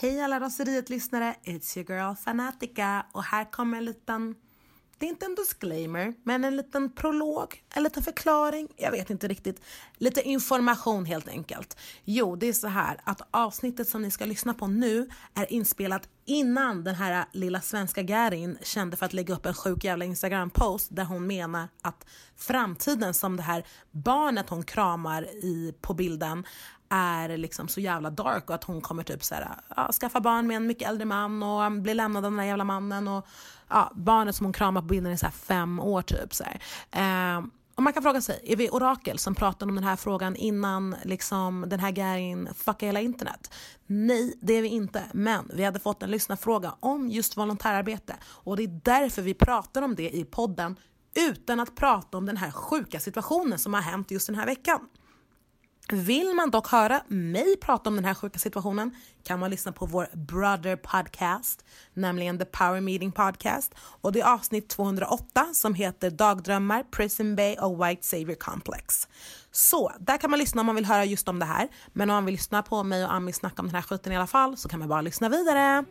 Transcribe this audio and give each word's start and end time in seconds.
Hej 0.00 0.20
alla 0.20 0.40
Raseriet-lyssnare, 0.40 1.34
it's 1.44 1.78
your 1.78 1.90
girl 1.90 2.14
Fanatica 2.14 3.06
och 3.12 3.24
här 3.24 3.52
kommer 3.52 3.78
en 3.78 3.84
liten, 3.84 4.34
det 4.98 5.06
är 5.06 5.10
inte 5.10 5.26
en 5.26 5.34
disclaimer, 5.34 6.14
men 6.24 6.44
en 6.44 6.56
liten 6.56 6.92
prolog, 6.92 7.62
en 7.74 7.82
liten 7.82 8.02
förklaring, 8.02 8.68
jag 8.76 8.90
vet 8.90 9.10
inte 9.10 9.28
riktigt. 9.28 9.60
Lite 9.96 10.22
information 10.22 11.04
helt 11.04 11.28
enkelt. 11.28 11.76
Jo, 12.04 12.36
det 12.36 12.46
är 12.46 12.52
så 12.52 12.68
här 12.68 13.00
att 13.04 13.28
avsnittet 13.30 13.88
som 13.88 14.02
ni 14.02 14.10
ska 14.10 14.24
lyssna 14.24 14.54
på 14.54 14.66
nu 14.66 15.08
är 15.34 15.52
inspelat 15.52 16.08
innan 16.24 16.84
den 16.84 16.94
här 16.94 17.24
lilla 17.32 17.60
svenska 17.60 18.00
gärin 18.00 18.58
kände 18.62 18.96
för 18.96 19.06
att 19.06 19.12
lägga 19.12 19.34
upp 19.34 19.46
en 19.46 19.54
sjuk 19.54 19.84
jävla 19.84 20.04
Instagram-post 20.04 20.88
där 20.90 21.04
hon 21.04 21.26
menar 21.26 21.68
att 21.82 22.06
framtiden 22.36 23.14
som 23.14 23.36
det 23.36 23.42
här 23.42 23.66
barnet 23.90 24.48
hon 24.48 24.62
kramar 24.62 25.22
i, 25.22 25.74
på 25.80 25.94
bilden 25.94 26.44
är 26.88 27.36
liksom 27.36 27.68
så 27.68 27.80
jävla 27.80 28.10
dark 28.10 28.48
och 28.48 28.54
att 28.54 28.64
hon 28.64 28.80
kommer 28.80 29.02
typ 29.02 29.24
så 29.24 29.34
här, 29.34 29.48
ja, 29.76 29.92
skaffa 29.92 30.20
barn 30.20 30.46
med 30.46 30.56
en 30.56 30.66
mycket 30.66 30.88
äldre 30.88 31.04
man 31.04 31.42
och 31.42 31.72
bli 31.72 31.94
lämnad 31.94 32.24
av 32.24 32.30
den 32.30 32.38
där 32.38 32.44
jävla 32.44 32.64
mannen 32.64 33.08
och 33.08 33.26
ja, 33.68 33.92
barnet 33.94 34.36
som 34.36 34.46
hon 34.46 34.52
kramar 34.52 34.80
på 34.80 34.86
bilden 34.86 35.12
är 35.12 35.16
så 35.16 35.26
här 35.26 35.32
fem 35.32 35.80
år 35.80 36.02
typ. 36.02 36.34
Så 36.34 36.44
eh, 36.90 37.40
och 37.78 37.82
man 37.82 37.92
kan 37.92 38.02
fråga 38.02 38.20
sig, 38.20 38.40
är 38.44 38.56
vi 38.56 38.70
orakel 38.70 39.18
som 39.18 39.34
pratade 39.34 39.68
om 39.68 39.74
den 39.74 39.84
här 39.84 39.96
frågan 39.96 40.36
innan 40.36 40.96
liksom, 41.04 41.64
den 41.68 41.80
här 41.80 41.90
grejen 41.90 42.48
fuckade 42.54 42.86
hela 42.86 43.00
internet? 43.00 43.54
Nej, 43.86 44.38
det 44.40 44.52
är 44.52 44.62
vi 44.62 44.68
inte. 44.68 45.02
Men 45.12 45.50
vi 45.54 45.64
hade 45.64 45.78
fått 45.78 46.02
en 46.02 46.10
lyssnarfråga 46.10 46.74
om 46.80 47.08
just 47.08 47.36
volontärarbete 47.36 48.16
och 48.24 48.56
det 48.56 48.62
är 48.62 48.80
därför 48.84 49.22
vi 49.22 49.34
pratar 49.34 49.82
om 49.82 49.94
det 49.94 50.10
i 50.10 50.24
podden 50.24 50.76
utan 51.14 51.60
att 51.60 51.76
prata 51.76 52.18
om 52.18 52.26
den 52.26 52.36
här 52.36 52.50
sjuka 52.50 53.00
situationen 53.00 53.58
som 53.58 53.74
har 53.74 53.80
hänt 53.80 54.10
just 54.10 54.26
den 54.26 54.36
här 54.36 54.46
veckan. 54.46 54.80
Vill 55.92 56.34
man 56.34 56.50
dock 56.50 56.68
höra 56.68 57.02
mig 57.08 57.56
prata 57.60 57.90
om 57.90 57.96
den 57.96 58.04
här 58.04 58.14
sjuka 58.14 58.38
situationen 58.38 58.96
kan 59.24 59.40
man 59.40 59.50
lyssna 59.50 59.72
på 59.72 59.86
vår 59.86 60.08
brother 60.12 60.76
podcast, 60.76 61.64
nämligen 61.94 62.38
The 62.38 62.44
Power 62.44 62.80
Meeting 62.80 63.12
Podcast. 63.12 63.74
Och 63.78 64.12
det 64.12 64.20
är 64.20 64.34
avsnitt 64.34 64.68
208 64.68 65.46
som 65.54 65.74
heter 65.74 66.10
Dagdrömmar, 66.10 66.82
Prison 66.82 67.36
Bay 67.36 67.56
och 67.56 67.86
White 67.86 68.06
Savior 68.06 68.34
Complex. 68.34 69.08
Så 69.50 69.92
där 70.00 70.16
kan 70.16 70.30
man 70.30 70.38
lyssna 70.38 70.60
om 70.60 70.66
man 70.66 70.74
vill 70.74 70.84
höra 70.84 71.04
just 71.04 71.28
om 71.28 71.38
det 71.38 71.46
här. 71.46 71.68
Men 71.92 72.10
om 72.10 72.14
man 72.14 72.24
vill 72.24 72.34
lyssna 72.34 72.62
på 72.62 72.82
mig 72.82 73.04
och 73.04 73.12
Ami 73.12 73.32
snacka 73.32 73.62
om 73.62 73.66
den 73.66 73.74
här 73.74 73.82
skiten 73.82 74.12
i 74.12 74.16
alla 74.16 74.26
fall 74.26 74.56
så 74.56 74.68
kan 74.68 74.78
man 74.78 74.88
bara 74.88 75.00
lyssna 75.00 75.28
vidare. 75.28 75.84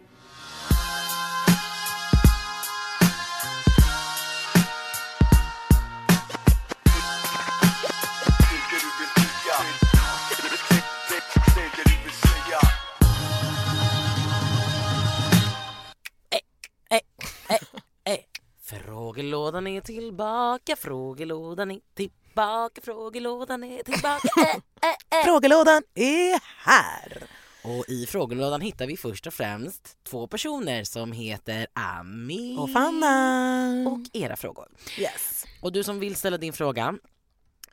Frågelådan 19.18 19.68
är 19.68 19.82
tillbaka, 19.82 20.76
frågelådan 20.76 21.72
är 21.72 21.80
tillbaka, 21.96 22.82
frågelådan 22.84 23.64
är 23.64 23.84
tillbaka. 23.84 24.30
Äh, 24.42 24.90
äh, 24.90 25.20
äh. 25.20 25.26
Frågelådan 25.26 25.84
är 25.96 26.42
här! 26.66 27.24
Och 27.64 27.86
i 27.88 28.06
frågelådan 28.06 28.62
hittar 28.62 28.88
vi 28.88 28.98
först 28.98 29.28
och 29.28 29.34
främst 29.34 29.98
två 30.04 30.28
personer 30.28 30.84
som 30.84 31.12
heter 31.12 31.68
Ami 31.74 32.58
och 32.60 32.72
Fanna. 32.72 33.90
Och 33.90 34.00
era 34.14 34.36
frågor. 34.36 34.68
Yes. 35.00 35.46
Och 35.62 35.72
du 35.72 35.84
som 35.84 36.00
vill 36.00 36.16
ställa 36.16 36.38
din 36.38 36.54
fråga, 36.54 36.96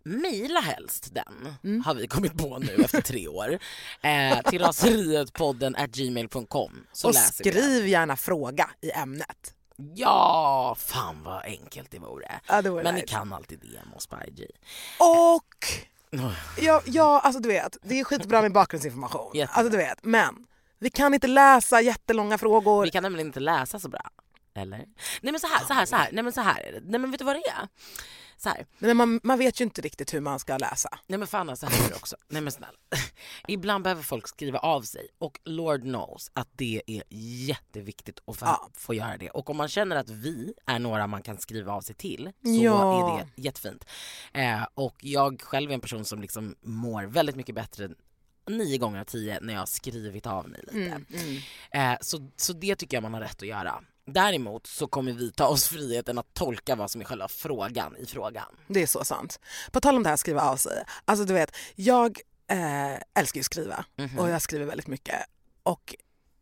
Mejla 0.02 0.60
helst 0.60 1.14
den, 1.14 1.54
mm. 1.64 1.80
har 1.84 1.94
vi 1.94 2.06
kommit 2.06 2.38
på 2.38 2.58
nu 2.58 2.74
efter 2.84 3.00
tre 3.00 3.28
år, 3.28 3.58
eh, 4.02 4.50
till 4.50 4.62
raserietpodden 4.62 5.76
gmail.com. 5.88 6.86
Och 7.04 7.14
skriv 7.14 7.88
gärna 7.88 8.16
fråga 8.16 8.70
i 8.80 8.90
ämnet. 8.90 9.54
Ja, 9.76 10.76
fan 10.78 11.22
vad 11.22 11.44
enkelt 11.44 11.90
det 11.90 11.98
vore. 11.98 12.40
Ja, 12.48 12.62
det 12.62 12.70
vore 12.70 12.82
Men 12.82 12.94
nice. 12.94 13.06
ni 13.06 13.12
kan 13.12 13.32
alltid 13.32 13.58
DM 13.58 13.92
oss 13.96 14.06
på 14.06 14.16
IG. 14.26 14.46
Och, 14.98 15.66
ja, 16.58 16.82
ja 16.84 17.20
alltså 17.20 17.40
du 17.40 17.48
vet, 17.48 17.76
det 17.82 18.00
är 18.00 18.04
skitbra 18.04 18.42
med 18.42 18.52
bakgrundsinformation. 18.52 19.30
Jättebra. 19.34 19.58
Alltså 19.58 19.70
du 19.70 19.76
vet, 19.76 20.04
men 20.04 20.46
vi 20.78 20.90
kan 20.90 21.14
inte 21.14 21.26
läsa 21.26 21.80
jättelånga 21.80 22.38
frågor. 22.38 22.84
Vi 22.84 22.90
kan 22.90 23.02
nämligen 23.02 23.26
inte 23.26 23.40
läsa 23.40 23.78
så 23.78 23.88
bra. 23.88 24.10
Eller? 24.54 24.78
Nej 25.20 25.32
men 25.32 25.40
så 25.40 25.46
här, 25.46 25.64
så 25.66 25.72
här, 25.72 25.86
så 25.86 25.96
här. 25.96 26.08
Nej 26.12 26.24
men 26.24 26.32
så 26.32 26.40
här 26.40 26.60
är 26.60 26.72
det. 26.72 26.80
Nej 26.84 27.00
men 27.00 27.10
vet 27.10 27.18
du 27.18 27.24
vad 27.24 27.36
det 27.36 27.48
är? 27.48 27.68
Så 28.36 28.48
här. 28.48 28.66
Men 28.78 28.96
man, 28.96 29.20
man 29.22 29.38
vet 29.38 29.60
ju 29.60 29.64
inte 29.64 29.80
riktigt 29.80 30.14
hur 30.14 30.20
man 30.20 30.38
ska 30.38 30.58
läsa. 30.58 30.88
Nej 31.06 31.18
men 31.18 31.28
fan 31.28 31.56
så 31.56 31.66
här 31.66 31.84
är 31.84 31.88
det 31.88 31.94
också. 31.94 32.16
Nej 32.28 32.42
men 32.42 32.52
snälla. 32.52 32.78
Ibland 33.48 33.84
behöver 33.84 34.02
folk 34.02 34.28
skriva 34.28 34.58
av 34.58 34.82
sig 34.82 35.08
och 35.18 35.40
Lord 35.44 35.80
knows 35.80 36.30
att 36.32 36.48
det 36.52 36.82
är 36.86 37.02
jätteviktigt 37.48 38.20
att 38.26 38.36
få, 38.36 38.46
ja. 38.46 38.68
få 38.74 38.94
göra 38.94 39.16
det. 39.16 39.30
Och 39.30 39.50
om 39.50 39.56
man 39.56 39.68
känner 39.68 39.96
att 39.96 40.08
vi 40.08 40.54
är 40.66 40.78
några 40.78 41.06
man 41.06 41.22
kan 41.22 41.38
skriva 41.38 41.72
av 41.72 41.80
sig 41.80 41.94
till 41.94 42.30
så 42.42 42.50
ja. 42.50 43.14
är 43.14 43.18
det 43.18 43.42
jättefint. 43.42 43.84
Eh, 44.32 44.62
och 44.74 44.96
jag 45.00 45.42
själv 45.42 45.70
är 45.70 45.74
en 45.74 45.80
person 45.80 46.04
som 46.04 46.20
liksom 46.20 46.54
mår 46.62 47.02
väldigt 47.02 47.36
mycket 47.36 47.54
bättre 47.54 47.88
nio 48.46 48.78
gånger 48.78 49.00
av 49.00 49.04
tio 49.04 49.38
när 49.42 49.52
jag 49.52 49.60
har 49.60 49.66
skrivit 49.66 50.26
av 50.26 50.48
mig 50.48 50.60
lite. 50.60 50.78
Mm, 50.78 51.06
mm. 51.10 51.92
Eh, 51.92 51.98
så, 52.00 52.30
så 52.36 52.52
det 52.52 52.76
tycker 52.76 52.96
jag 52.96 53.02
man 53.02 53.14
har 53.14 53.20
rätt 53.20 53.42
att 53.42 53.48
göra. 53.48 53.84
Däremot 54.06 54.66
så 54.66 54.86
kommer 54.86 55.12
vi 55.12 55.32
ta 55.32 55.46
oss 55.46 55.68
friheten 55.68 56.18
att 56.18 56.34
tolka 56.34 56.76
vad 56.76 56.90
som 56.90 57.00
är 57.00 57.04
själva 57.04 57.28
frågan 57.28 57.96
i 57.96 58.06
frågan. 58.06 58.56
Det 58.66 58.82
är 58.82 58.86
så 58.86 59.04
sant. 59.04 59.40
På 59.72 59.80
tal 59.80 59.96
om 59.96 60.02
det 60.02 60.08
här 60.08 60.16
skriva 60.16 60.42
av 60.42 60.56
sig. 60.56 60.84
Alltså 61.04 61.24
du 61.24 61.34
vet, 61.34 61.56
jag 61.74 62.20
eh, 62.46 62.94
älskar 63.14 63.38
ju 63.38 63.40
att 63.40 63.46
skriva 63.46 63.84
mm 63.96 64.10
-hmm. 64.10 64.18
och 64.18 64.30
jag 64.30 64.42
skriver 64.42 64.66
väldigt 64.66 64.86
mycket. 64.86 65.20
Och 65.62 65.94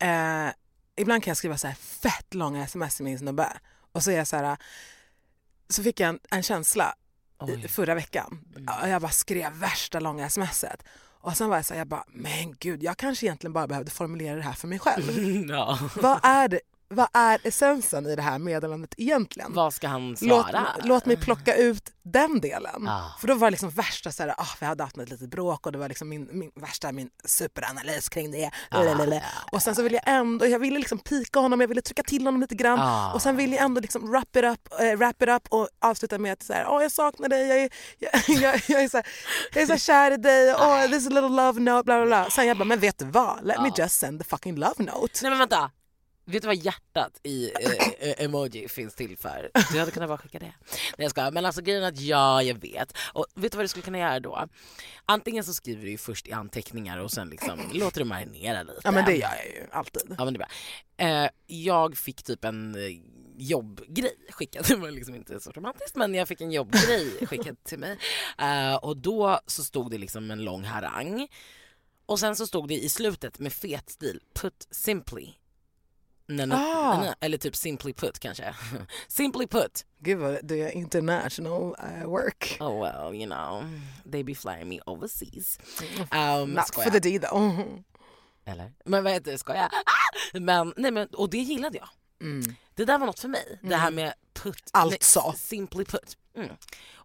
eh, 0.06 0.50
ibland 0.96 1.22
kan 1.22 1.30
jag 1.30 1.36
skriva 1.36 1.58
så 1.58 1.66
här 1.66 1.74
fett 1.74 2.34
långa 2.34 2.64
sms 2.64 2.96
till 2.96 3.04
min 3.04 3.18
snubbe 3.18 3.48
och 3.92 4.02
så 4.02 4.10
är 4.10 4.16
jag 4.16 4.26
så 4.26 4.36
här, 4.36 4.56
så 5.68 5.82
fick 5.82 6.00
jag 6.00 6.08
en, 6.08 6.18
en 6.30 6.42
känsla 6.42 6.94
i, 7.48 7.68
förra 7.68 7.94
veckan. 7.94 8.44
Mm. 8.56 8.90
Jag 8.90 9.02
bara 9.02 9.12
skrev 9.12 9.52
värsta 9.52 10.00
långa 10.00 10.30
smset. 10.30 10.82
Och 11.22 11.36
sen 11.36 11.48
var 11.48 11.56
jag 11.56 11.64
så 11.64 11.74
här, 11.74 11.80
jag 11.80 11.88
bara, 11.88 12.04
men 12.08 12.56
gud, 12.58 12.82
jag 12.82 12.96
kanske 12.96 13.26
egentligen 13.26 13.52
bara 13.52 13.66
behövde 13.66 13.90
formulera 13.90 14.36
det 14.36 14.42
här 14.42 14.52
för 14.52 14.68
mig 14.68 14.78
själv. 14.78 15.04
ja. 15.48 15.78
Vad 15.96 16.20
är 16.22 16.48
det 16.48 16.60
vad 16.94 17.08
är 17.12 17.40
essensen 17.44 18.06
i 18.06 18.16
det 18.16 18.22
här 18.22 18.38
meddelandet 18.38 18.94
egentligen? 18.96 19.52
Vad 19.52 19.74
ska 19.74 19.88
han 19.88 20.16
svara? 20.16 20.66
Låt, 20.76 20.86
låt 20.86 21.06
mig 21.06 21.16
plocka 21.16 21.56
ut 21.56 21.92
den 22.02 22.40
delen. 22.40 22.88
Ah. 22.88 23.16
För 23.20 23.28
då 23.28 23.34
var 23.34 23.46
det 23.46 23.50
liksom 23.50 23.70
värsta 23.70 24.12
så 24.12 24.22
här, 24.22 24.34
ah, 24.38 24.46
vi 24.60 24.66
hade 24.66 24.82
haft 24.82 24.98
ett 24.98 25.10
litet 25.10 25.30
bråk 25.30 25.66
och 25.66 25.72
det 25.72 25.78
var 25.78 25.88
liksom 25.88 26.08
min, 26.08 26.28
min 26.32 26.50
värsta 26.54 26.92
min 26.92 27.10
superanalys 27.24 28.08
kring 28.08 28.30
det. 28.30 28.50
Ah, 28.70 28.84
och 29.52 29.62
sen 29.62 29.74
så 29.74 29.82
ville 29.82 30.00
jag 30.04 30.16
ändå, 30.16 30.46
jag 30.46 30.58
ville 30.58 30.78
liksom 30.78 30.98
pika 30.98 31.40
honom, 31.40 31.60
jag 31.60 31.68
ville 31.68 31.82
trycka 31.82 32.02
till 32.02 32.24
honom 32.24 32.40
lite 32.40 32.54
grann 32.54 32.78
ah. 32.80 33.12
och 33.12 33.22
sen 33.22 33.36
ville 33.36 33.56
jag 33.56 33.64
ändå 33.64 33.80
liksom 33.80 34.10
wrap 34.10 34.36
it 34.36 34.44
up, 34.44 34.80
äh, 34.80 34.96
wrap 34.96 35.22
it 35.22 35.28
up 35.28 35.48
och 35.48 35.68
avsluta 35.80 36.18
med 36.18 36.32
att 36.32 36.42
så 36.42 36.52
här, 36.52 36.64
oh, 36.64 36.82
jag 36.82 36.92
saknar 36.92 37.28
dig, 37.28 37.48
jag 37.48 37.58
är, 37.58 37.70
jag, 37.98 38.12
jag, 38.28 38.62
jag 38.68 38.82
är, 38.82 38.88
så, 38.88 38.96
här, 38.96 39.06
jag 39.54 39.62
är 39.62 39.66
så 39.66 39.76
kär 39.76 40.10
i 40.10 40.16
dig, 40.16 40.54
oh, 40.54 40.86
this 40.86 41.02
is 41.02 41.06
a 41.06 41.10
little 41.10 41.28
love 41.28 41.60
note, 41.60 41.84
bla 41.84 41.96
bla 41.96 42.06
bla. 42.06 42.30
Sen 42.30 42.46
jag 42.46 42.58
bara, 42.58 42.64
men 42.64 42.80
vet 42.80 42.98
du 42.98 43.04
vad? 43.04 43.44
Let 43.44 43.60
me 43.62 43.70
just 43.76 43.98
send 43.98 44.20
the 44.20 44.24
fucking 44.24 44.56
love 44.56 44.74
note. 44.78 45.18
Nej 45.22 45.30
men 45.30 45.38
vänta, 45.38 45.70
Vet 46.24 46.42
du 46.42 46.46
vad 46.46 46.56
hjärtat 46.56 47.20
i 47.22 47.50
eh, 47.60 48.08
eh, 48.08 48.24
emoji 48.24 48.68
finns 48.68 48.94
till 48.94 49.16
för? 49.16 49.50
Du 49.72 49.78
hade 49.78 49.90
kunnat 49.90 50.08
bara 50.08 50.18
skicka 50.18 50.38
det. 50.38 50.52
Nej 50.70 50.94
jag 50.96 51.10
ska. 51.10 51.30
Men 51.30 51.44
alltså 51.44 51.62
grejen 51.62 51.82
är 51.82 51.88
att 51.88 52.00
ja, 52.00 52.42
jag 52.42 52.54
vet. 52.54 52.96
Och 53.12 53.26
vet 53.34 53.52
du 53.52 53.56
vad 53.56 53.64
du 53.64 53.68
skulle 53.68 53.82
kunna 53.82 53.98
göra 53.98 54.20
då? 54.20 54.48
Antingen 55.06 55.44
så 55.44 55.54
skriver 55.54 55.84
du 55.84 55.90
ju 55.90 55.98
först 55.98 56.28
i 56.28 56.32
anteckningar 56.32 56.98
och 56.98 57.10
sen 57.10 57.28
liksom 57.28 57.60
låter 57.72 58.00
du 58.00 58.04
marinera 58.04 58.62
lite. 58.62 58.80
Ja 58.84 58.90
men 58.90 59.04
det 59.04 59.16
gör 59.16 59.34
jag 59.36 59.46
ju 59.46 59.66
alltid. 59.72 60.14
Ja 60.18 60.24
men 60.24 60.34
det 60.34 60.38
är 60.38 60.46
bra. 60.98 61.24
Eh, 61.24 61.30
jag 61.46 61.96
fick 61.96 62.22
typ 62.22 62.44
en 62.44 62.74
eh, 62.74 62.98
jobbgrej 63.36 64.16
skickad. 64.30 64.64
Det 64.68 64.76
var 64.76 64.90
liksom 64.90 65.14
inte 65.14 65.40
så 65.40 65.50
romantiskt 65.50 65.96
men 65.96 66.14
jag 66.14 66.28
fick 66.28 66.40
en 66.40 66.52
jobbgrej 66.52 67.26
skickad 67.26 67.64
till 67.64 67.78
mig. 67.78 67.98
Eh, 68.38 68.74
och 68.74 68.96
då 68.96 69.40
så 69.46 69.64
stod 69.64 69.90
det 69.90 69.98
liksom 69.98 70.30
en 70.30 70.44
lång 70.44 70.64
harang. 70.64 71.28
Och 72.06 72.20
sen 72.20 72.36
så 72.36 72.46
stod 72.46 72.68
det 72.68 72.74
i 72.74 72.88
slutet 72.88 73.38
med 73.38 73.52
fet 73.52 73.90
stil, 73.90 74.20
put 74.34 74.68
simply 74.70 75.32
Nana, 76.28 76.56
ah. 76.56 76.96
nana, 76.96 77.14
eller 77.20 77.38
typ 77.38 77.56
Simply 77.56 77.92
Put 77.92 78.18
kanske. 78.18 78.54
simply 79.08 79.46
Put. 79.46 79.84
Gud 79.98 80.18
vad 80.18 80.38
det 80.42 80.60
är 80.60 80.70
international 80.70 81.62
uh, 81.62 82.10
work. 82.10 82.56
Oh 82.60 82.82
well, 82.82 83.14
you 83.14 83.26
know, 83.26 83.64
they 84.12 84.22
be 84.22 84.34
flying 84.34 84.68
me 84.68 84.80
overseas. 84.86 85.58
Um, 86.12 86.54
Not 86.54 86.74
for 86.74 86.90
the 86.90 87.00
D 87.00 87.18
though. 87.18 87.60
Eller? 88.44 88.72
Men 88.84 89.04
vad 89.04 89.12
heter 89.12 89.32
det, 89.32 89.38
skojar 89.38 89.70
ah! 89.72 90.38
Men 90.40 90.74
nej 90.76 90.90
men 90.90 91.08
och 91.08 91.30
det 91.30 91.38
gillade 91.38 91.78
jag. 91.78 91.88
Mm. 92.20 92.54
Det 92.74 92.84
där 92.84 92.98
var 92.98 93.06
något 93.06 93.20
för 93.20 93.28
mig. 93.28 93.58
Det 93.62 93.76
här 93.76 93.90
med 93.90 94.14
put. 94.34 94.70
Alltså. 94.72 95.26
Nej, 95.26 95.36
simply 95.36 95.84
put. 95.84 96.16
Mm. 96.36 96.48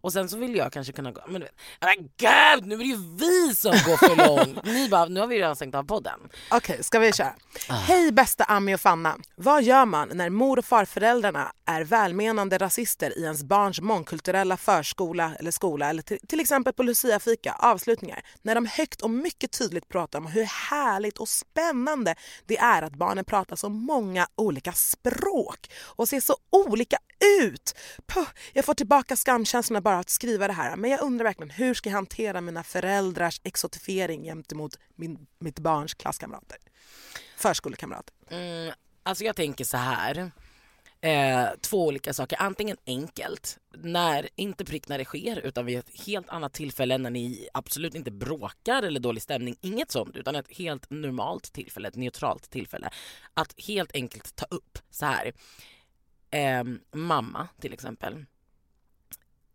Och 0.00 0.12
sen 0.12 0.28
så 0.28 0.36
vill 0.36 0.56
jag 0.56 0.72
kanske 0.72 0.92
kunna 0.92 1.12
gå, 1.12 1.20
men, 1.28 1.44
men 1.80 1.96
gud 2.16 2.66
nu 2.66 2.74
är 2.74 2.78
det 2.78 2.84
ju 2.84 2.96
vi 3.16 3.54
som 3.54 3.70
går 3.70 3.96
för 3.96 4.16
långt. 4.26 4.64
Ni 4.64 4.88
bara, 4.88 5.04
nu 5.04 5.20
har 5.20 5.26
vi 5.26 5.38
redan 5.38 5.56
stängt 5.56 5.74
av 5.74 5.84
podden. 5.84 6.20
Okej, 6.50 6.84
ska 6.84 6.98
vi 6.98 7.12
köra? 7.12 7.34
Hej 7.68 8.12
bästa 8.12 8.44
Ami 8.44 8.74
och 8.74 8.80
Fanna. 8.80 9.16
Vad 9.36 9.62
gör 9.62 9.84
man 9.84 10.08
när 10.14 10.30
mor 10.30 10.58
och 10.58 10.64
farföräldrarna 10.64 11.52
är 11.66 11.84
välmenande 11.84 12.58
rasister 12.58 13.18
i 13.18 13.22
ens 13.22 13.44
barns 13.44 13.80
mångkulturella 13.80 14.56
förskola 14.56 15.32
eller 15.38 15.50
skola 15.50 15.90
eller 15.90 16.02
till, 16.02 16.18
till 16.28 16.40
exempel 16.40 16.72
på 16.72 16.82
Lucia-fika, 16.82 17.56
avslutningar, 17.58 18.20
när 18.42 18.54
de 18.54 18.66
högt 18.66 19.02
och 19.02 19.10
mycket 19.10 19.52
tydligt 19.52 19.88
pratar 19.88 20.18
om 20.18 20.26
hur 20.26 20.44
härligt 20.44 21.18
och 21.18 21.28
spännande 21.28 22.14
det 22.46 22.58
är 22.58 22.82
att 22.82 22.94
barnen 22.94 23.24
pratar 23.24 23.56
så 23.56 23.68
många 23.68 24.26
olika 24.34 24.72
språk 24.72 25.57
och 25.82 26.08
ser 26.08 26.20
så 26.20 26.36
olika 26.50 26.98
ut. 27.40 27.74
Puh, 28.06 28.28
jag 28.52 28.64
får 28.64 28.74
tillbaka 28.74 29.16
skamkänslorna 29.16 29.80
bara 29.80 29.98
att 29.98 30.10
skriva 30.10 30.46
det 30.46 30.52
här 30.52 30.76
men 30.76 30.90
jag 30.90 31.00
undrar 31.02 31.24
verkligen 31.24 31.50
hur 31.50 31.74
ska 31.74 31.88
jag 31.88 31.94
hantera 31.94 32.40
mina 32.40 32.64
föräldrars 32.64 33.40
exotifiering 33.44 34.24
gentemot 34.24 34.78
min, 34.96 35.26
mitt 35.38 35.58
barns 35.58 35.94
klasskamrater? 35.94 36.58
Förskolekamrater. 37.36 38.14
Mm, 38.30 38.74
alltså 39.02 39.24
jag 39.24 39.36
tänker 39.36 39.64
så 39.64 39.76
här. 39.76 40.30
Eh, 41.00 41.48
två 41.60 41.86
olika 41.86 42.12
saker. 42.12 42.42
Antingen 42.42 42.76
enkelt, 42.86 43.58
när, 43.74 44.28
inte 44.36 44.64
prick 44.64 44.88
när 44.88 44.98
det 44.98 45.04
sker 45.04 45.38
utan 45.38 45.66
vid 45.66 45.78
ett 45.78 46.06
helt 46.06 46.28
annat 46.28 46.52
tillfälle 46.52 46.98
när 46.98 47.10
ni 47.10 47.48
absolut 47.54 47.94
inte 47.94 48.10
bråkar 48.10 48.82
eller 48.82 49.00
dålig 49.00 49.22
stämning. 49.22 49.56
Inget 49.60 49.90
sånt 49.90 50.16
utan 50.16 50.36
ett 50.36 50.56
helt 50.56 50.90
normalt 50.90 51.52
tillfälle, 51.52 51.88
ett 51.88 51.96
neutralt 51.96 52.50
tillfälle. 52.50 52.90
Att 53.34 53.54
helt 53.60 53.94
enkelt 53.94 54.36
ta 54.36 54.46
upp 54.50 54.78
så 54.90 55.06
här. 55.06 55.32
Eh, 56.30 56.64
mamma 56.92 57.48
till 57.60 57.72
exempel. 57.72 58.24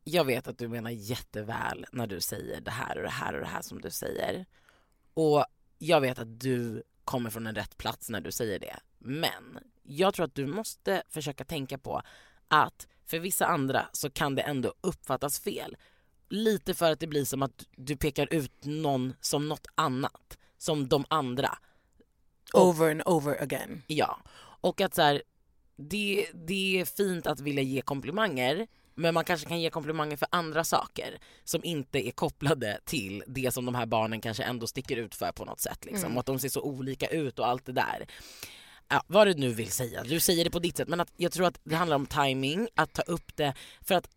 Jag 0.04 0.26
vet 0.26 0.48
att 0.48 0.58
du 0.58 0.68
menar 0.68 0.92
jätteväl 0.92 1.86
när 1.92 2.08
du 2.08 2.22
säger 2.22 2.62
det 2.62 2.72
här 2.72 2.98
och 2.98 3.04
det 3.04 3.10
här 3.10 3.34
och 3.34 3.40
det 3.40 3.48
här 3.48 3.62
som 3.62 3.82
du 3.82 3.90
säger. 3.90 4.46
Och 5.14 5.46
jag 5.78 6.02
vet 6.02 6.20
att 6.20 6.40
du 6.40 6.84
kommer 7.06 7.30
från 7.30 7.48
en 7.48 7.56
rätt 7.56 7.78
plats 7.78 8.10
när 8.10 8.22
du 8.22 8.32
säger 8.32 8.60
det. 8.60 8.80
Men 9.00 9.60
jag 9.98 10.14
tror 10.14 10.26
att 10.26 10.36
du 10.36 10.48
måste 10.48 11.04
försöka 11.10 11.44
tänka 11.44 11.78
på 11.78 12.02
att 12.48 12.88
för 13.06 13.20
vissa 13.20 13.46
andra 13.46 13.86
så 13.92 14.10
kan 14.10 14.36
det 14.36 14.42
ändå 14.42 14.74
uppfattas 14.82 15.40
fel. 15.40 15.78
Lite 16.30 16.74
för 16.74 16.92
att 16.92 17.00
det 17.00 17.08
blir 17.08 17.26
som 17.26 17.44
att 17.44 17.66
du 17.76 17.98
pekar 17.98 18.34
ut 18.34 18.66
någon 18.66 19.14
som 19.22 19.50
något 19.50 19.68
annat, 19.76 20.38
som 20.58 20.88
de 20.88 21.06
andra. 21.08 21.58
Over 22.54 22.92
and 22.92 23.02
over 23.06 23.42
again. 23.44 23.82
Ja, 23.88 24.20
och 24.62 24.82
att 24.82 24.96
så 24.96 25.02
här, 25.02 25.24
det, 25.76 26.28
det 26.34 26.80
är 26.80 26.86
fint 26.86 27.28
att 27.28 27.40
vilja 27.40 27.64
ge 27.64 27.82
komplimanger 27.82 28.68
men 28.96 29.14
man 29.14 29.26
kanske 29.26 29.48
kan 29.48 29.62
ge 29.62 29.70
komplimanger 29.70 30.18
för 30.18 30.28
andra 30.32 30.64
saker 30.64 31.18
som 31.44 31.64
inte 31.64 32.08
är 32.08 32.12
kopplade 32.12 32.80
till 32.86 33.24
det 33.28 33.54
som 33.54 33.66
de 33.66 33.76
här 33.76 33.86
barnen 33.86 34.22
kanske 34.22 34.44
ändå 34.44 34.68
sticker 34.68 34.98
ut 34.98 35.16
för 35.16 35.32
på 35.32 35.46
något 35.46 35.60
sätt. 35.60 35.86
Liksom. 35.86 36.06
Mm. 36.06 36.18
Och 36.18 36.20
att 36.20 36.26
de 36.26 36.40
ser 36.40 36.50
så 36.50 36.62
olika 36.62 37.08
ut 37.08 37.40
och 37.40 37.48
allt 37.48 37.66
det 37.66 37.72
där. 37.72 38.06
Ja, 38.88 39.04
vad 39.08 39.28
du 39.28 39.34
nu 39.34 39.54
vill 39.54 39.72
säga, 39.72 40.04
du 40.04 40.20
säger 40.20 40.44
det 40.44 40.50
på 40.50 40.60
ditt 40.60 40.78
sätt 40.78 40.88
men 40.88 41.00
att 41.00 41.14
jag 41.18 41.32
tror 41.32 41.48
att 41.48 41.60
det 41.64 41.76
handlar 41.76 41.96
om 41.96 42.06
timing, 42.06 42.68
att 42.76 42.94
ta 42.94 43.02
upp 43.02 43.36
det 43.36 43.54
för 43.82 43.96
att 43.96 44.10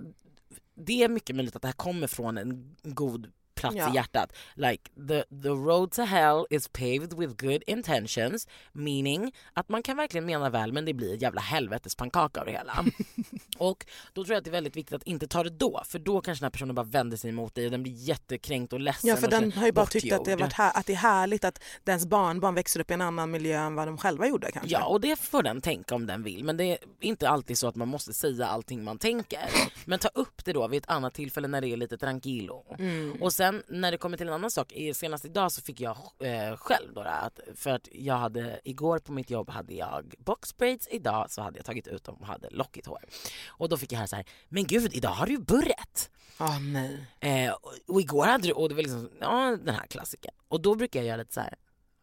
det 0.74 1.02
är 1.02 1.08
mycket 1.08 1.36
möjligt 1.36 1.56
att 1.56 1.62
det 1.62 1.68
här 1.68 1.72
kommer 1.72 2.06
från 2.06 2.38
en 2.38 2.76
god 2.82 3.32
plats 3.56 3.76
Ja. 3.76 3.92
i 3.92 3.94
hjärtat. 3.94 4.32
Like 4.54 4.90
the, 5.08 5.22
the 5.42 5.48
road 5.48 5.90
to 5.92 6.02
hell 6.02 6.46
is 6.50 6.68
paved 6.68 7.12
with 7.18 7.46
good 7.46 7.62
intentions 7.66 8.48
meaning 8.72 9.32
att 9.52 9.68
man 9.68 9.82
kan 9.82 9.96
verkligen 9.96 10.26
mena 10.26 10.50
väl 10.50 10.72
men 10.72 10.84
det 10.84 10.94
blir 10.94 11.14
ett 11.14 11.22
jävla 11.22 11.40
helvetes 11.40 11.94
pannkaka 11.94 12.40
av 12.40 12.46
det 12.46 12.52
hela. 12.52 12.84
och 13.58 13.86
då 14.12 14.24
tror 14.24 14.32
jag 14.34 14.38
att 14.38 14.44
det 14.44 14.50
är 14.50 14.52
väldigt 14.52 14.76
viktigt 14.76 14.94
att 14.94 15.02
inte 15.02 15.28
ta 15.28 15.42
det 15.42 15.50
då 15.50 15.82
för 15.86 15.98
då 15.98 16.20
kanske 16.20 16.42
den 16.42 16.46
här 16.46 16.50
personen 16.50 16.74
bara 16.74 16.86
vänder 16.86 17.16
sig 17.16 17.30
emot 17.30 17.54
dig 17.54 17.64
och 17.64 17.70
den 17.70 17.82
blir 17.82 17.92
jättekränkt 17.92 18.72
och 18.72 18.80
ledsen. 18.80 19.10
Ja 19.10 19.16
för 19.16 19.28
den 19.30 19.52
har 19.52 19.66
ju 19.66 19.72
bara 19.72 19.86
tyckt 19.86 20.04
att 20.04 20.10
det, 20.10 20.16
bortgjord. 20.18 20.40
varit 20.40 20.52
här, 20.52 20.72
att 20.74 20.86
det 20.86 20.92
är 20.92 20.96
härligt 20.96 21.44
att 21.44 21.62
dens 21.84 22.06
barnbarn 22.06 22.54
växer 22.54 22.80
upp 22.80 22.90
i 22.90 22.94
en 22.94 23.00
annan 23.00 23.30
miljö 23.30 23.58
än 23.58 23.74
vad 23.74 23.88
de 23.88 23.98
själva 23.98 24.26
gjorde 24.26 24.52
kanske. 24.52 24.70
Ja 24.72 24.84
och 24.84 25.00
det 25.00 25.16
får 25.20 25.42
den 25.42 25.60
tänka 25.60 25.94
om 25.94 26.06
den 26.06 26.22
vill 26.22 26.44
men 26.44 26.56
det 26.56 26.64
är 26.64 26.78
inte 27.00 27.28
alltid 27.28 27.58
så 27.58 27.68
att 27.68 27.76
man 27.76 27.88
måste 27.88 28.12
säga 28.14 28.46
allting 28.46 28.84
man 28.84 28.98
tänker. 28.98 29.40
Men 29.84 29.98
ta 29.98 30.08
upp 30.08 30.44
det 30.44 30.52
då 30.52 30.68
vid 30.68 30.82
ett 30.82 30.90
annat 30.90 31.14
tillfälle 31.14 31.48
när 31.48 31.60
det 31.60 31.68
är 31.68 31.76
lite 31.76 31.98
tranquilo. 31.98 32.76
Mm. 32.78 33.22
Och 33.22 33.32
sen 33.32 33.45
när 33.68 33.90
det 33.90 33.98
kommer 33.98 34.16
till 34.16 34.28
en 34.28 34.34
annan 34.34 34.50
sak, 34.50 34.72
senast 34.94 35.24
idag 35.24 35.52
så 35.52 35.62
fick 35.62 35.80
jag 35.80 35.96
eh, 36.18 36.56
själv 36.56 36.94
då 36.94 37.02
det 37.02 37.08
här 37.10 37.26
att 37.26 37.40
för 37.54 37.70
att 37.70 37.88
jag 37.92 38.14
hade 38.16 38.60
igår 38.64 38.98
på 38.98 39.12
mitt 39.12 39.30
jobb 39.30 39.50
hade 39.50 39.74
jag 39.74 40.14
boxbraids, 40.18 40.88
idag 40.90 41.30
så 41.30 41.42
hade 41.42 41.58
jag 41.58 41.64
tagit 41.66 41.86
ut 41.86 42.04
dem 42.04 42.14
och 42.14 42.26
hade 42.26 42.50
lockigt 42.50 42.86
hår. 42.86 43.04
Och 43.46 43.68
då 43.68 43.76
fick 43.76 43.92
jag 43.92 43.98
höra 43.98 44.06
så 44.08 44.16
här, 44.16 44.24
men 44.48 44.64
gud 44.64 44.94
idag 44.94 45.10
har 45.10 45.26
du 45.26 45.32
ju 45.32 45.38
burret. 45.38 46.10
Åh 46.40 46.60
nej. 46.60 47.06
Eh, 47.20 47.52
och, 47.52 47.72
och 47.86 48.00
igår 48.00 48.26
hade 48.26 48.48
du, 48.48 48.52
och 48.52 48.68
det 48.68 48.74
var 48.74 48.82
liksom, 48.82 49.10
ja 49.20 49.56
den 49.64 49.74
här 49.74 49.86
klassiken. 49.86 50.34
Och 50.48 50.60
då 50.60 50.74
brukar 50.74 51.00
jag 51.00 51.06
göra 51.06 51.16
lite 51.16 51.34
så 51.34 51.40
här, 51.40 51.54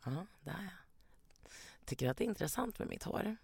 ja 0.05 0.11
där 0.43 0.71
ja. 0.71 0.83
Tycker 1.85 2.05
du 2.05 2.09
att 2.11 2.17
det 2.17 2.23
är 2.23 2.27
intressant 2.27 2.79
med 2.79 2.87
mitt 2.87 3.03
hår? 3.03 3.35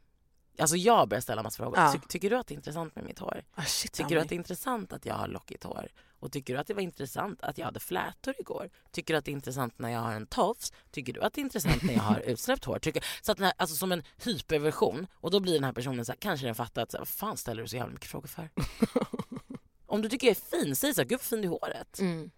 Alltså 0.60 0.76
jag 0.76 1.10
börjar 1.10 1.22
ställa 1.22 1.44
massa 1.44 1.64
frågor. 1.64 1.80
Ja. 1.80 1.92
Ty, 1.92 2.00
tycker 2.08 2.30
du 2.30 2.38
att 2.38 2.48
det 2.48 2.54
är 2.54 2.56
intressant 2.56 2.96
med 2.96 3.06
mitt 3.06 3.20
hår? 3.20 3.44
Ah, 3.56 3.62
shit, 3.64 3.92
Tycker 3.92 4.16
du 4.16 4.22
att 4.22 4.30
det 4.30 4.36
är 4.36 4.38
intressant 4.38 4.94
att 4.94 5.06
jag 5.06 5.16
har 5.16 5.28
lockigt 5.28 5.64
hår? 5.64 5.88
Och 6.20 6.32
tycker 6.32 6.54
du 6.54 6.60
att 6.60 6.68
det 6.68 6.74
var 6.74 6.82
intressant 6.82 7.42
att 7.42 7.58
jag 7.58 7.66
hade 7.66 7.80
flätor 7.80 8.34
igår? 8.40 8.70
Tycker 8.92 9.14
du 9.14 9.18
att 9.18 9.26
det 9.26 9.32
är 9.32 9.34
intressant 9.34 9.80
när 9.80 9.90
jag 9.90 10.00
har 10.00 10.14
en 10.14 10.28
tofs? 10.28 10.74
Tycker 10.92 11.14
du 11.14 11.22
att 11.22 11.34
det 11.34 11.42
är 11.42 11.44
intressant 11.44 11.84
när 11.84 11.94
jag 11.94 12.02
har 12.02 12.20
utsläppt 12.26 12.66
hår? 12.66 12.80
Tycker, 12.80 13.06
så 13.22 13.32
att 13.32 13.40
här, 13.40 13.54
alltså 13.58 13.76
som 13.76 13.92
en 13.92 14.04
hyperversion. 14.24 15.08
Och 15.14 15.32
då 15.32 15.40
blir 15.40 15.54
den 15.54 15.64
här 15.64 15.74
personen 15.74 16.06
så 16.06 16.12
här, 16.12 16.20
kanske 16.20 16.46
den 16.46 16.56
fattar 16.56 16.82
att 16.82 16.92
så 16.92 16.98
här, 16.98 17.02
vad 17.02 17.08
fan 17.08 17.38
ställer 17.38 17.62
du 17.62 17.68
så 17.68 17.76
jävla 17.76 17.94
mycket 17.94 18.10
frågor 18.10 18.28
för? 18.28 18.50
Om 19.86 20.02
du 20.02 20.10
tycker 20.10 20.28
jag 20.28 20.38
är 20.38 20.64
fin, 20.64 20.76
säg 20.76 20.94
så 20.94 21.02
här, 21.02 21.08
gud 21.08 21.20
vad 21.20 21.26
fin 21.26 21.42
du 21.42 21.48
är 21.48 21.52
i 21.52 21.58
håret. 21.58 22.00
Mm. 22.00 22.32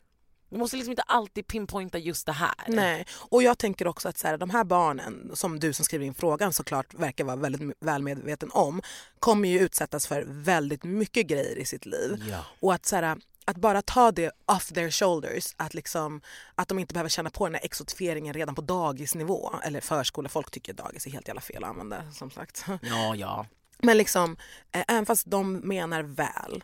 Du 0.51 0.57
måste 0.57 0.77
liksom 0.77 0.91
inte 0.91 1.01
alltid 1.01 1.47
pinpointa 1.47 1.97
just 1.97 2.25
det 2.25 2.31
här. 2.31 2.53
Nej, 2.67 3.05
och 3.11 3.43
jag 3.43 3.57
tänker 3.57 3.87
också 3.87 4.09
att 4.09 4.17
så 4.17 4.27
här, 4.27 4.37
de 4.37 4.49
här 4.49 4.63
barnen 4.63 5.31
som 5.33 5.59
du 5.59 5.73
som 5.73 5.85
skriver 5.85 6.05
in 6.05 6.13
frågan 6.13 6.53
såklart 6.53 6.93
verkar 6.93 7.23
vara 7.23 7.35
väldigt 7.35 7.77
väl 7.79 8.03
medveten 8.03 8.49
om 8.51 8.81
kommer 9.19 9.49
ju 9.49 9.59
utsättas 9.59 10.07
för 10.07 10.23
väldigt 10.27 10.83
mycket 10.83 11.27
grejer 11.27 11.55
i 11.55 11.65
sitt 11.65 11.85
liv. 11.85 12.23
Ja. 12.29 12.45
Och 12.59 12.73
att, 12.73 12.85
så 12.85 12.95
här, 12.95 13.17
att 13.51 13.57
bara 13.57 13.81
ta 13.81 14.11
det 14.11 14.31
off 14.45 14.67
their 14.67 14.91
shoulders, 14.91 15.53
att, 15.57 15.73
liksom, 15.73 16.21
att 16.55 16.67
de 16.67 16.79
inte 16.79 16.93
behöver 16.93 17.09
känna 17.09 17.29
på 17.29 17.45
den 17.45 17.55
här 17.55 17.65
exotifieringen 17.65 18.33
redan 18.33 18.55
på 18.55 18.61
dagisnivå 18.61 19.53
eller 19.63 19.81
förskola. 19.81 20.29
Folk 20.29 20.51
tycker 20.51 20.73
dagis 20.73 21.05
är 21.07 21.11
helt 21.11 21.27
jävla 21.27 21.41
fel 21.41 21.63
att 21.63 21.69
använda 21.69 22.11
som 22.11 22.31
sagt. 22.31 22.65
Ja, 22.81 23.15
ja. 23.15 23.45
Men 23.79 23.97
liksom, 23.97 24.37
eh, 24.71 24.83
även 24.87 25.05
fast 25.05 25.31
de 25.31 25.53
menar 25.53 26.03
väl 26.03 26.63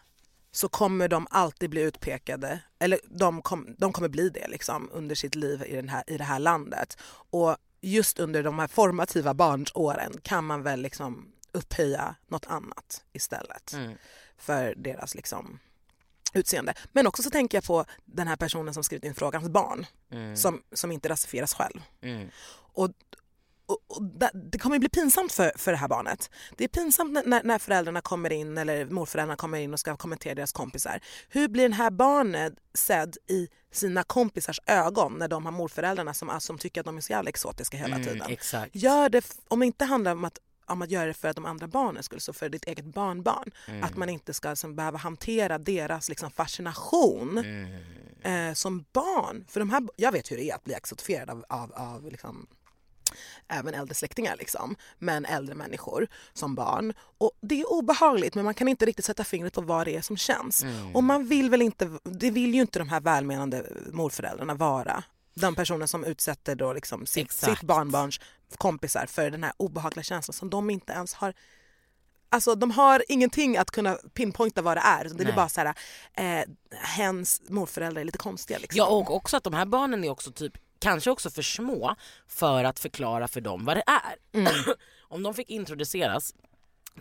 så 0.52 0.70
kommer 0.70 1.08
de 1.08 1.28
alltid 1.30 1.70
bli 1.70 1.82
utpekade, 1.82 2.60
eller 2.80 3.00
de, 3.10 3.42
kom, 3.42 3.76
de 3.78 3.94
kommer 3.94 4.10
bli 4.10 4.30
det 4.30 4.48
liksom, 4.48 4.90
under 4.94 5.16
sitt 5.16 5.36
liv 5.36 5.64
i, 5.68 5.76
den 5.76 5.90
här, 5.90 6.04
i 6.08 6.18
det 6.18 6.24
här 6.24 6.40
landet. 6.40 6.98
Och 7.30 7.58
just 7.82 8.20
under 8.20 8.44
de 8.44 8.60
här 8.60 8.68
formativa 8.68 9.34
barnsåren 9.34 10.14
kan 10.22 10.46
man 10.46 10.64
väl 10.64 10.82
liksom 10.82 11.32
upphöja 11.52 12.16
något 12.28 12.46
annat 12.46 13.04
istället 13.14 13.74
Mm. 13.74 13.98
för 14.38 14.74
deras 14.78 15.16
liksom, 15.16 15.60
utseende. 16.38 16.74
Men 16.92 17.08
också 17.08 17.24
så 17.24 17.30
tänker 17.30 17.58
jag 17.58 17.64
på 17.64 17.86
den 18.06 18.28
här 18.28 18.36
personen 18.36 18.74
som 18.74 18.84
skrivit 18.84 19.04
in 19.06 19.16
frågans 19.16 19.50
barn 19.50 19.86
Mm. 20.12 20.36
som, 20.38 20.62
som 20.74 20.92
inte 20.92 21.10
rasifieras 21.10 21.54
själv. 21.54 21.82
Mm. 22.02 22.30
Och, 22.74 22.90
och, 23.66 23.78
och 23.88 24.04
det, 24.04 24.32
det 24.52 24.58
kommer 24.60 24.76
ju 24.76 24.80
bli 24.80 24.90
pinsamt 24.90 25.32
för, 25.32 25.52
för 25.58 25.72
det 25.72 25.78
här 25.78 25.88
barnet. 25.88 26.30
Det 26.58 26.64
är 26.64 26.68
pinsamt 26.68 27.26
när- 27.26 27.44
när, 27.44 27.60
föräldrarna 27.60 28.02
kommer 28.02 28.32
in 28.34 28.58
eller 28.58 28.86
morföräldrarna 28.86 29.36
kommer 29.36 29.58
in 29.60 29.74
och 29.74 29.80
ska 29.80 29.98
kommentera 29.98 30.36
deras 30.36 30.52
kompisar. 30.52 31.00
Hur 31.30 31.48
blir 31.48 31.64
den 31.64 31.74
här 31.74 31.90
barnet 31.92 32.54
sedd 32.74 33.18
i 33.30 33.48
sina 33.72 34.04
kompisars 34.04 34.60
ögon 34.68 35.14
när 35.14 35.28
de 35.28 35.46
har 35.46 35.52
morföräldrarna 35.52 36.14
som, 36.14 36.40
som 36.40 36.58
tycker 36.58 36.82
att 36.82 36.86
de 36.86 36.98
är 36.98 37.02
så 37.02 37.12
jävla 37.12 37.30
exotiska 37.30 37.78
hela 37.78 37.96
Mm, 37.96 38.08
tiden? 38.08 38.28
exakt. 38.30 38.76
Gör 38.76 39.10
det, 39.10 39.26
om 39.48 39.60
det 39.60 39.66
inte 39.66 39.86
handlar 39.86 40.12
om 40.12 40.26
att 40.26 40.40
om 40.68 40.82
att 40.82 40.92
göra 40.92 41.06
det 41.06 41.14
för 41.14 41.34
de 41.34 41.46
andra 41.46 41.68
barnen 41.68 42.04
skulle 42.04 42.22
så 42.22 42.34
för 42.34 42.50
ditt 42.50 42.64
eget 42.66 42.86
barnbarn. 42.86 43.52
Mm. 43.68 43.84
Att 43.84 43.98
man 43.98 44.10
inte 44.10 44.34
ska 44.34 44.50
liksom, 44.50 44.76
behöva 44.76 44.98
hantera 44.98 45.58
deras 45.58 46.10
liksom, 46.10 46.32
fascination 46.32 47.38
Mm. 47.38 48.50
eh, 48.50 48.54
som 48.54 48.86
barn. 48.94 49.46
För 49.50 49.60
de 49.60 49.70
här, 49.70 49.84
jag 49.96 50.12
vet 50.12 50.32
hur 50.32 50.38
det 50.38 50.50
är 50.50 50.56
att 50.56 50.64
bli 50.64 50.74
exotifierad 50.74 51.30
av, 51.30 51.46
av, 51.50 51.74
av 51.74 52.12
liksom, 52.12 52.48
även 53.48 53.74
äldre 53.74 53.96
släktingar, 53.96 54.36
liksom, 54.38 54.76
men 55.00 55.26
äldre 55.26 55.56
människor 55.56 56.08
som 56.34 56.56
barn. 56.56 56.94
Och 57.18 57.32
Det 57.42 57.62
är 57.62 57.72
obehagligt 57.72 58.36
men 58.36 58.46
man 58.46 58.54
kan 58.54 58.68
inte 58.68 58.86
riktigt 58.86 59.06
sätta 59.06 59.24
fingret 59.24 59.54
på 59.54 59.62
vad 59.62 59.88
det 59.88 59.96
är 59.96 60.02
som 60.02 60.18
känns. 60.18 60.64
Mm. 60.64 60.96
Och 60.96 61.04
man 61.04 61.28
vill 61.28 61.50
väl 61.50 61.62
inte, 61.62 61.90
det 62.04 62.32
vill 62.32 62.54
ju 62.54 62.62
inte 62.62 62.80
de 62.80 62.90
här 62.90 63.02
välmenande 63.02 63.66
morföräldrarna 63.92 64.54
vara. 64.54 65.04
De 65.42 65.56
personer 65.56 65.86
som 65.86 66.04
utsätter 66.04 66.56
då 66.56 66.74
liksom 66.74 67.06
sitt, 67.06 67.32
sitt 67.32 67.62
barnbarns 67.62 68.20
kompisar 68.58 69.06
för 69.06 69.30
den 69.30 69.44
här 69.44 69.54
obehagliga 69.58 70.04
känslan 70.04 70.34
som 70.34 70.50
de 70.50 70.70
inte 70.70 70.94
ens 70.94 71.14
har 71.14 71.34
Alltså 72.30 72.56
de 72.56 72.72
har 72.72 73.04
ingenting 73.08 73.58
att 73.58 73.72
kunna 73.72 73.94
pinpointa 74.14 74.62
vad 74.62 74.78
det 74.78 74.82
är. 74.82 75.04
Det 75.04 75.24
är 75.24 75.34
bara 75.34 75.50
så 75.50 75.62
här, 75.62 75.74
eh, 76.14 76.46
hens 76.72 77.42
morföräldrar 77.50 78.02
är 78.02 78.06
lite 78.06 78.18
konstiga. 78.18 78.60
Liksom. 78.60 78.78
Ja 78.78 78.88
och 78.88 79.16
också 79.16 79.38
att 79.38 79.44
de 79.44 79.54
här 79.54 79.66
barnen 79.66 80.04
är 80.04 80.10
också 80.10 80.32
typ 80.32 80.54
kanske 80.80 81.12
också 81.12 81.30
för 81.30 81.42
små 81.42 81.96
för 82.28 82.64
att 82.64 82.80
förklara 82.80 83.28
för 83.28 83.42
dem 83.42 83.66
vad 83.66 83.78
det 83.78 83.84
är. 83.88 84.40
Mm. 84.40 84.54
Om 85.02 85.24
de 85.24 85.34
fick 85.34 85.50
introduceras 85.50 86.34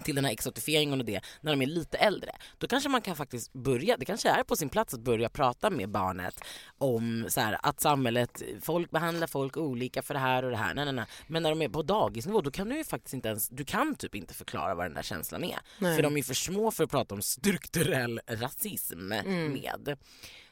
till 0.05 0.15
den 0.15 0.25
här 0.25 0.33
exotifieringen 0.33 1.01
och 1.01 1.07
det 1.07 1.21
när 1.41 1.53
de 1.53 1.63
är 1.63 1.67
lite 1.67 1.99
äldre. 1.99 2.31
Då 2.59 2.67
kanske 2.67 2.89
man 2.89 3.01
kan 3.01 3.17
faktiskt 3.17 3.53
börja, 3.53 3.97
det 3.97 4.05
kanske 4.05 4.29
är 4.29 4.43
på 4.43 4.57
sin 4.57 4.69
plats 4.69 4.95
att 4.95 5.01
börja 5.01 5.29
prata 5.29 5.71
med 5.71 5.89
barnet 5.89 6.41
om 6.79 7.27
så 7.29 7.41
här, 7.41 7.59
att 7.63 7.81
samhället, 7.81 8.43
folk 8.61 8.91
behandlar 8.91 9.27
folk 9.27 9.57
olika 9.57 10.03
för 10.03 10.15
det 10.15 10.21
här 10.21 10.43
och 10.45 10.51
det 10.51 10.57
här. 10.57 10.75
Nej, 10.75 10.85
nej, 10.85 10.95
nej. 10.95 11.05
Men 11.27 11.43
när 11.43 11.51
de 11.51 11.63
är 11.63 11.69
på 11.69 11.83
dagisnivå 11.83 12.41
då 12.41 12.51
kan 12.51 12.69
du 12.69 12.77
ju 12.77 12.85
faktiskt 12.85 13.15
inte 13.15 13.29
ens, 13.29 13.49
du 13.49 13.65
kan 13.65 13.95
typ 13.95 14.15
inte 14.15 14.35
förklara 14.35 14.75
vad 14.75 14.87
den 14.87 14.95
där 14.95 15.03
känslan 15.03 15.45
är. 15.45 15.59
Nej. 15.79 15.97
För 15.97 16.03
de 16.03 16.17
är 16.17 16.23
för 16.23 16.35
små 16.35 16.71
för 16.71 16.85
att 16.85 16.91
prata 16.91 17.15
om 17.15 17.23
strukturell 17.23 18.21
rasism 18.27 18.99
med. 18.99 19.97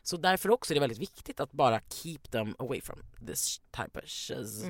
Så 0.07 0.17
därför 0.17 0.51
också 0.51 0.73
är 0.73 0.75
det 0.75 0.81
väldigt 0.81 0.99
viktigt 0.99 1.41
att 1.41 1.53
bara 1.53 1.81
keep 1.89 2.19
them 2.31 2.55
away 2.59 2.81
from 2.81 2.99
this 3.27 3.61
type 3.77 3.99
of 3.99 4.05
shiz. 4.09 4.65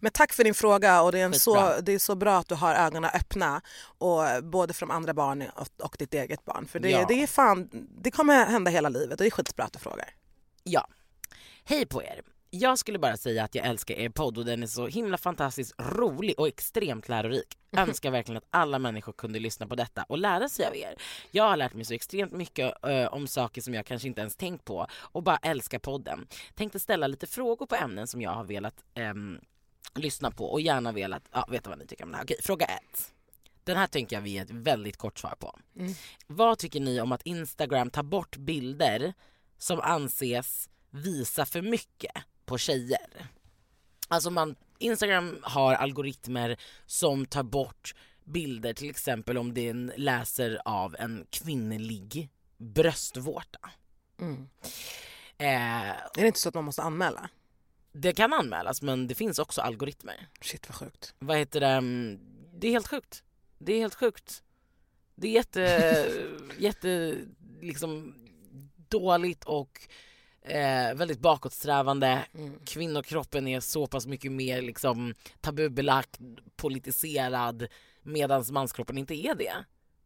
Men 0.00 0.12
tack 0.12 0.32
för 0.32 0.44
din 0.44 0.54
fråga 0.54 1.02
och 1.02 1.12
det 1.12 1.20
är, 1.20 1.24
en 1.24 1.34
så, 1.34 1.80
det 1.80 1.92
är 1.92 1.98
så 1.98 2.14
bra 2.14 2.38
att 2.38 2.48
du 2.48 2.54
har 2.54 2.74
ögonen 2.74 3.10
öppna 3.14 3.60
och 3.98 4.44
både 4.44 4.74
från 4.74 4.90
andra 4.90 5.14
barn 5.14 5.44
och, 5.56 5.68
och 5.82 5.96
ditt 5.98 6.14
eget 6.14 6.44
barn. 6.44 6.66
För 6.66 6.78
det, 6.80 6.90
Ja. 6.90 7.04
det 7.08 7.22
är 7.22 7.26
fan, 7.26 7.68
det 8.02 8.10
kommer 8.10 8.46
hända 8.46 8.70
hela 8.70 8.88
livet 8.88 9.10
och 9.20 9.24
det 9.24 9.28
är 9.28 9.30
skitbra 9.30 9.64
att 9.64 9.72
du 9.72 9.78
frågar. 9.78 10.08
Ja. 10.62 10.88
Hej 11.64 11.86
på 11.86 12.02
er! 12.02 12.22
Jag 12.54 12.78
skulle 12.78 12.98
bara 12.98 13.16
säga 13.16 13.44
att 13.44 13.54
jag 13.54 13.66
älskar 13.66 13.94
er 13.94 14.08
podd 14.08 14.38
och 14.38 14.44
den 14.44 14.62
är 14.62 14.66
så 14.66 14.86
himla 14.86 15.18
fantastiskt 15.18 15.74
rolig 15.78 16.34
och 16.38 16.48
extremt 16.48 17.08
lärorik. 17.08 17.58
Önskar 17.76 18.10
verkligen 18.10 18.36
att 18.36 18.48
alla 18.50 18.78
människor 18.78 19.12
kunde 19.12 19.38
lyssna 19.38 19.66
på 19.66 19.74
detta 19.74 20.02
och 20.02 20.18
lära 20.18 20.48
sig 20.48 20.66
av 20.66 20.76
er. 20.76 20.94
Jag 21.30 21.44
har 21.44 21.56
lärt 21.56 21.74
mig 21.74 21.84
så 21.84 21.94
extremt 21.94 22.32
mycket 22.32 22.84
eh, 22.84 23.06
om 23.06 23.26
saker 23.26 23.60
som 23.60 23.74
jag 23.74 23.86
kanske 23.86 24.08
inte 24.08 24.20
ens 24.20 24.36
tänkt 24.36 24.64
på 24.64 24.86
och 24.92 25.22
bara 25.22 25.36
älskar 25.36 25.78
podden. 25.78 26.26
Tänkte 26.54 26.78
ställa 26.78 27.06
lite 27.06 27.26
frågor 27.26 27.66
på 27.66 27.74
ämnen 27.74 28.06
som 28.06 28.22
jag 28.22 28.30
har 28.30 28.44
velat 28.44 28.84
ehm, 28.94 29.40
lyssna 29.94 30.30
på 30.30 30.44
och 30.44 30.60
gärna 30.60 30.92
velat 30.92 31.22
ja, 31.32 31.48
veta 31.50 31.70
vad 31.70 31.78
ni 31.78 31.86
tycker 31.86 32.04
om 32.04 32.10
det 32.10 32.16
här. 32.16 32.24
Okej, 32.24 32.36
fråga 32.42 32.66
ett. 32.66 33.12
Den 33.64 33.76
här 33.76 33.86
tänker 33.86 34.16
jag 34.16 34.22
vi 34.22 34.30
ger 34.30 34.42
ett 34.42 34.50
väldigt 34.50 34.96
kort 34.96 35.18
svar 35.18 35.34
på. 35.38 35.58
Vad 36.26 36.58
tycker 36.58 36.80
ni 36.80 37.00
om 37.00 37.12
att 37.12 37.22
Instagram 37.22 37.90
tar 37.90 38.02
bort 38.02 38.36
bilder 38.36 39.14
som 39.58 39.80
anses 39.80 40.68
visa 40.90 41.46
för 41.46 41.62
mycket 41.62 42.12
på 42.52 42.58
tjejer? 42.58 43.26
Alltså 44.08 44.30
man, 44.30 44.56
Instagram 44.78 45.38
har 45.42 45.74
algoritmer 45.74 46.56
som 46.86 47.26
tar 47.26 47.42
bort 47.42 47.94
bilder 48.24 48.74
till 48.74 48.90
exempel 48.90 49.38
om 49.38 49.54
den 49.54 49.92
läser 49.96 50.60
av 50.64 50.96
en 50.98 51.26
kvinnlig 51.30 52.28
bröstvårta. 52.58 53.70
Eh, 55.38 55.90
Är 55.90 55.96
det 56.14 56.26
inte 56.26 56.40
så 56.40 56.48
att 56.48 56.54
man 56.54 56.64
måste 56.64 56.82
anmäla? 56.82 57.28
det 57.92 58.12
kan 58.12 58.32
anmälas 58.32 58.82
men 58.82 59.06
det 59.06 59.14
finns 59.14 59.38
också 59.38 59.60
algoritmer. 59.60 60.28
Shit 60.40 60.68
vad 60.68 60.76
sjukt. 60.76 61.14
vad 61.18 61.36
heter 61.38 61.60
det, 61.60 61.66
mm, 61.66 62.20
det 62.54 62.68
är 62.68 62.72
helt 62.72 62.88
sjukt. 62.88 63.22
Det 63.58 63.72
är 63.72 63.78
helt 63.78 63.94
sjukt. 63.94 64.42
Det 65.14 65.28
är 65.28 65.32
jätte, 65.32 65.62
jätte 66.58 67.16
liksom 67.60 68.14
dåligt 68.88 69.44
och 69.44 69.88
eh, 70.44 70.94
väldigt 70.94 71.20
bakåtsträvande. 71.20 72.24
Kvinnokroppen 72.66 73.48
är 73.48 73.60
så 73.60 73.86
pass 73.86 74.06
mycket 74.06 74.32
mer 74.32 74.62
liksom 74.62 75.14
tabubelagd, 75.40 76.16
politiserad 76.56 77.66
medan 78.02 78.44
manskroppen 78.50 78.98
inte 78.98 79.14
är 79.14 79.34
det. 79.34 79.52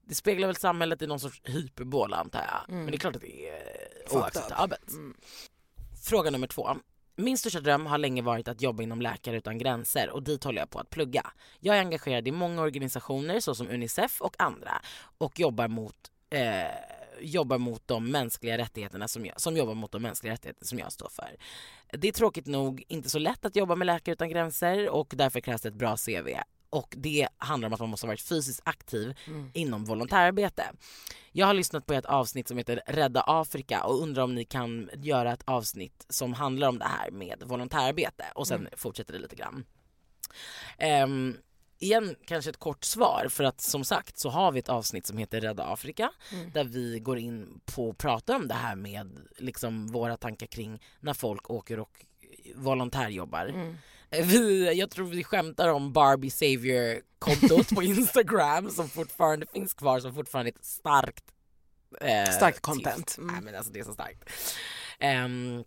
Det 0.08 0.14
speglar 0.14 0.46
väl 0.46 0.56
samhället 0.56 1.02
i 1.02 1.06
någon 1.06 1.20
sorts 1.20 1.42
hyperbola 1.44 2.16
antar 2.16 2.40
jag. 2.40 2.74
Men 2.76 2.86
det 2.86 2.94
är 2.94 2.98
klart 2.98 3.16
att 3.16 3.22
det 3.22 3.48
är 3.48 4.16
oacceptabelt. 4.16 4.90
Fråga 6.02 6.30
nummer 6.30 6.46
två. 6.46 6.76
Min 7.16 7.38
största 7.38 7.60
dröm 7.60 7.86
har 7.86 7.98
länge 7.98 8.22
varit 8.22 8.48
att 8.48 8.62
jobba 8.62 8.82
inom 8.82 9.00
Läkare 9.00 9.36
utan 9.36 9.58
gränser 9.58 10.10
och 10.10 10.22
dit 10.22 10.44
håller 10.44 10.58
jag 10.60 10.70
på 10.70 10.78
att 10.78 10.90
plugga. 10.90 11.26
Jag 11.60 11.76
är 11.76 11.80
engagerad 11.80 12.28
i 12.28 12.32
många 12.32 12.62
organisationer 12.62 13.40
såsom 13.40 13.68
Unicef 13.68 14.20
och 14.20 14.34
andra 14.38 14.82
och 15.18 15.40
jobbar 15.40 15.68
mot 15.68 15.96
eh, 16.30 16.66
jobbar 17.20 17.58
mot 17.58 17.82
de 17.88 18.10
mänskliga 18.10 18.58
rättigheterna 18.58 19.08
som 19.08 19.26
jag, 19.26 19.40
som 19.40 19.56
jobbar 19.56 19.74
mot 19.74 19.92
de 19.92 20.02
mänskliga 20.02 20.32
rättigheter 20.32 20.66
som 20.66 20.78
jag 20.78 20.92
står 20.92 21.08
för. 21.08 21.36
Det 21.92 22.08
är 22.08 22.12
tråkigt 22.12 22.46
nog 22.46 22.84
inte 22.88 23.10
så 23.10 23.18
lätt 23.18 23.44
att 23.44 23.56
jobba 23.56 23.74
med 23.74 23.86
Läkare 23.86 24.12
utan 24.12 24.28
gränser 24.28 24.88
och 24.88 25.12
därför 25.16 25.40
krävs 25.40 25.62
det 25.62 25.68
ett 25.68 25.74
bra 25.74 25.96
CV. 25.96 26.28
Och 26.70 26.94
det 26.96 27.28
handlar 27.38 27.66
om 27.66 27.72
att 27.72 27.80
man 27.80 27.88
måste 27.88 28.06
ha 28.06 28.10
varit 28.10 28.22
fysiskt 28.22 28.60
aktiv 28.64 29.14
inom 29.52 29.84
volontärarbete. 29.84 30.64
Jag 31.32 31.46
har 31.46 31.54
lyssnat 31.54 31.86
på 31.86 31.94
ett 31.94 32.04
avsnitt 32.06 32.48
som 32.48 32.58
heter 32.58 32.82
Rädda 32.86 33.24
Afrika 33.26 33.84
och 33.84 34.02
undrar 34.02 34.22
om 34.22 34.34
ni 34.34 34.44
kan 34.44 34.90
göra 34.94 35.32
ett 35.32 35.42
avsnitt 35.44 36.06
som 36.08 36.32
handlar 36.32 36.68
om 36.68 36.78
det 36.78 36.84
här 36.84 37.10
med 37.10 37.42
volontärarbete 37.46 38.24
och 38.34 38.46
sen 38.46 38.68
fortsätter 38.76 39.12
det 39.12 39.18
lite 39.18 39.36
grann. 39.36 39.64
Ehm, 40.78 41.36
igen 41.78 42.16
kanske 42.26 42.50
ett 42.50 42.56
kort 42.56 42.84
svar 42.84 43.26
för 43.30 43.44
att 43.44 43.60
som 43.60 43.84
sagt 43.84 44.18
så 44.18 44.28
har 44.30 44.52
vi 44.52 44.58
ett 44.58 44.68
avsnitt 44.68 45.06
som 45.06 45.18
heter 45.18 45.40
Rädda 45.40 45.64
Afrika 45.64 46.10
där 46.52 46.64
vi 46.64 46.98
går 46.98 47.18
in 47.18 47.60
på 47.64 47.88
och 47.88 47.98
pratar 47.98 48.34
om 48.36 48.48
det 48.48 48.54
här 48.54 48.76
med 48.76 49.10
liksom 49.38 49.86
våra 49.86 50.16
tankar 50.16 50.46
kring 50.46 50.82
när 51.00 51.14
folk 51.14 51.50
åker 51.50 51.78
och 51.80 52.04
volontärjobbar. 52.54 53.76
Eh, 54.10 54.26
Vi, 54.26 54.72
jag 54.74 54.90
tror 54.90 55.06
vi 55.06 55.24
skämtar 55.24 55.68
om 55.68 55.92
Barbie 55.92 56.30
Savior-kontot 56.30 57.68
på 57.74 57.82
Instagram 57.82 58.70
som 58.70 58.88
fortfarande 58.88 59.46
finns 59.46 59.74
kvar 59.74 60.00
som 60.00 60.14
fortfarande 60.14 60.50
är 60.50 60.54
ett 60.54 60.64
starkt 60.64 61.24
eh, 62.00 62.30
Starkt 62.30 62.60
content. 62.60 63.16
Mm. 63.18 63.34
Nej, 63.34 63.42
men 63.42 63.54
alltså 63.54 63.72
det 63.72 63.80
är 63.80 63.84
så 63.84 63.92
starkt. 63.92 64.30
Ehm, 64.98 65.64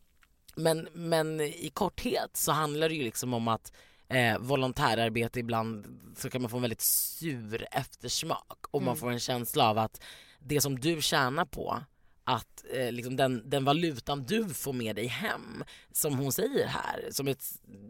men, 0.56 0.88
men 0.94 1.42
i 1.42 1.72
korthet 1.74 2.30
så 2.38 2.52
handlar 2.52 2.90
det 2.90 2.96
ju 2.96 3.04
liksom 3.04 3.34
om 3.34 3.48
att 3.48 3.72
eh, 4.10 4.38
volontärarbete 4.40 5.40
ibland 5.40 6.00
så 6.18 6.30
kan 6.30 6.42
man 6.42 6.50
få 6.50 6.58
en 6.58 6.62
väldigt 6.62 6.82
sur 6.82 7.68
eftersmak 7.72 8.58
och 8.72 8.82
man 8.82 8.98
får 8.98 9.12
en 9.12 9.20
känsla 9.20 9.70
av 9.70 9.78
att 9.78 10.02
det 10.40 10.62
som 10.62 10.80
du 10.80 11.02
tjänar 11.02 11.46
på 11.46 11.84
att 12.24 12.66
eh, 12.74 12.92
liksom 12.92 13.16
den, 13.16 13.50
den 13.50 13.66
valutan 13.66 14.24
du 14.24 14.50
får 14.50 14.74
med 14.74 14.96
dig 14.96 15.08
hem, 15.08 15.64
som 15.92 16.18
hon 16.18 16.32
säger 16.32 16.68
här, 16.68 17.08
som 17.12 17.28
ett, 17.28 17.46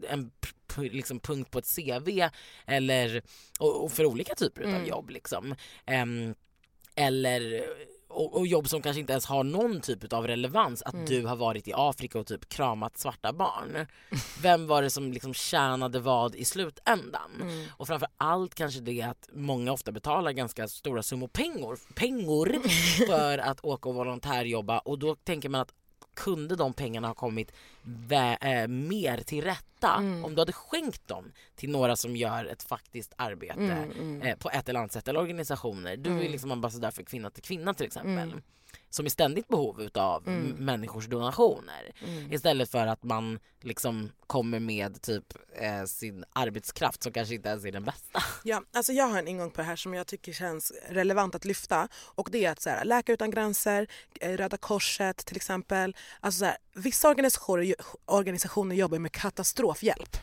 en 0.08 0.30
liksom 0.76 1.20
punkt 1.20 1.50
på 1.50 1.58
ett 1.58 1.76
CV 1.76 2.28
eller 2.66 3.22
och, 3.58 3.84
och 3.84 3.92
för 3.92 4.06
olika 4.06 4.34
typer 4.34 4.62
av 4.62 4.86
jobb. 4.86 5.10
Liksom. 5.10 5.54
Ehm, 5.86 6.34
eller 6.94 7.64
och, 8.10 8.36
och 8.36 8.46
jobb 8.46 8.68
som 8.68 8.82
kanske 8.82 9.00
inte 9.00 9.12
ens 9.12 9.26
har 9.26 9.44
någon 9.44 9.80
typ 9.80 10.12
av 10.12 10.26
relevans 10.26 10.82
att 10.82 11.06
du 11.06 11.26
har 11.26 11.36
varit 11.36 11.68
i 11.68 11.72
Afrika 11.74 12.18
och 12.18 12.26
typ 12.26 12.48
kramat 12.48 12.98
svarta 12.98 13.32
barn. 13.32 13.86
Vem 14.42 14.66
var 14.66 14.82
det 14.82 14.90
som 14.90 15.12
liksom 15.12 15.34
tjänade 15.34 16.00
vad 16.00 16.34
i 16.34 16.44
slutändan? 16.44 17.30
Och 17.76 17.86
framför 17.86 18.08
allt 18.16 18.54
kanske 18.54 18.80
det 18.80 19.02
att 19.02 19.28
många 19.32 19.72
ofta 19.72 19.92
betalar 19.92 20.32
ganska 20.32 20.68
stora 20.68 21.02
summor 21.02 21.28
pengar, 21.28 21.94
pengar 21.94 22.68
för 23.06 23.38
att 23.38 23.64
åka 23.64 23.88
och 23.88 23.94
volontärjobba 23.94 24.78
och 24.78 24.98
då 24.98 25.14
tänker 25.14 25.48
man 25.48 25.60
att 25.60 25.72
kunde 26.20 26.56
de 26.56 26.72
pengarna 26.72 27.08
ha 27.08 27.14
kommit 27.14 27.52
eh, 28.40 28.68
mer 28.68 29.22
till 29.22 29.44
rätta 29.44 29.96
om 30.24 30.34
du 30.34 30.40
hade 30.40 30.52
skänkt 30.52 31.08
dem 31.08 31.32
till 31.56 31.70
några 31.70 31.96
som 31.96 32.16
gör 32.16 32.44
ett 32.44 32.62
faktiskt 32.62 33.12
arbete 33.16 33.88
eh, 34.22 34.36
på 34.36 34.50
ett 34.50 34.68
eller 34.68 34.80
annat 34.80 34.92
sätt 34.92 35.08
eller 35.08 35.20
organisationer. 35.20 35.96
Du 35.96 36.10
är 36.24 36.28
liksom 36.28 36.52
ambassadör 36.52 36.90
för 36.90 37.02
Kvinna 37.02 37.30
till 37.30 37.42
Kvinna 37.42 37.74
till 37.74 37.86
exempel 37.86 38.32
som 38.90 39.06
är 39.06 39.10
ständigt 39.10 39.48
behov 39.48 39.80
utav 39.82 40.22
m- 40.28 40.54
människors 40.58 41.06
donationer. 41.06 41.92
Istället 42.30 42.70
för 42.70 42.86
att 42.86 43.02
man 43.02 43.38
liksom 43.60 44.10
kommer 44.26 44.58
med 44.60 45.02
typ 45.02 45.24
eh, 45.60 45.84
sin 45.84 46.24
arbetskraft 46.32 47.02
som 47.02 47.12
kanske 47.12 47.34
inte 47.34 47.48
ens 47.48 47.64
är 47.64 47.72
den 47.72 47.84
bästa. 47.84 48.22
Ja, 48.44 48.62
alltså 48.72 48.92
jag 48.92 49.04
har 49.06 49.18
en 49.18 49.28
ingång 49.28 49.50
på 49.50 49.56
det 49.56 49.66
här 49.66 49.76
som 49.76 49.94
jag 49.94 50.06
tycker 50.06 50.32
känns 50.32 50.72
relevant 50.88 51.34
att 51.34 51.44
lyfta. 51.44 51.88
Och 51.94 52.28
det 52.32 52.44
är 52.44 52.50
att 52.52 52.60
så 52.62 52.70
här, 52.70 52.84
Läkare 52.84 53.14
utan 53.14 53.30
gränser, 53.30 53.86
eh, 54.20 54.36
Röda 54.36 54.56
Korset 54.56 55.16
till 55.16 55.36
exempel. 55.36 55.96
Alltså 56.20 56.38
så 56.38 56.44
här, 56.44 56.56
vissa 56.74 57.08
organisationer, 57.10 57.74
organisationer 58.04 58.76
jobbar 58.76 58.98
med 58.98 59.12
katastrofhjälp. 59.12 60.16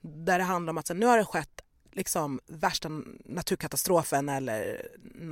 Där 0.00 0.38
det 0.38 0.44
handlar 0.44 0.70
om 0.70 0.78
att 0.78 0.86
så 0.86 0.94
nu 0.94 1.06
har 1.06 1.18
det 1.18 1.24
skett 1.24 1.61
liksom 1.92 2.40
värsta 2.46 2.88
naturkatastrofen 3.24 4.28
eller 4.28 4.88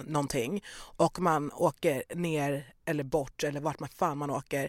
någonting 0.07 0.65
och 0.77 1.19
man 1.19 1.53
åker 1.53 2.03
ner 2.15 2.75
eller 2.85 3.05
bort 3.05 3.45
eller 3.45 3.61
vart 3.61 3.81
man 3.81 3.89
fan 3.89 4.19
man 4.19 4.31
åker 4.31 4.69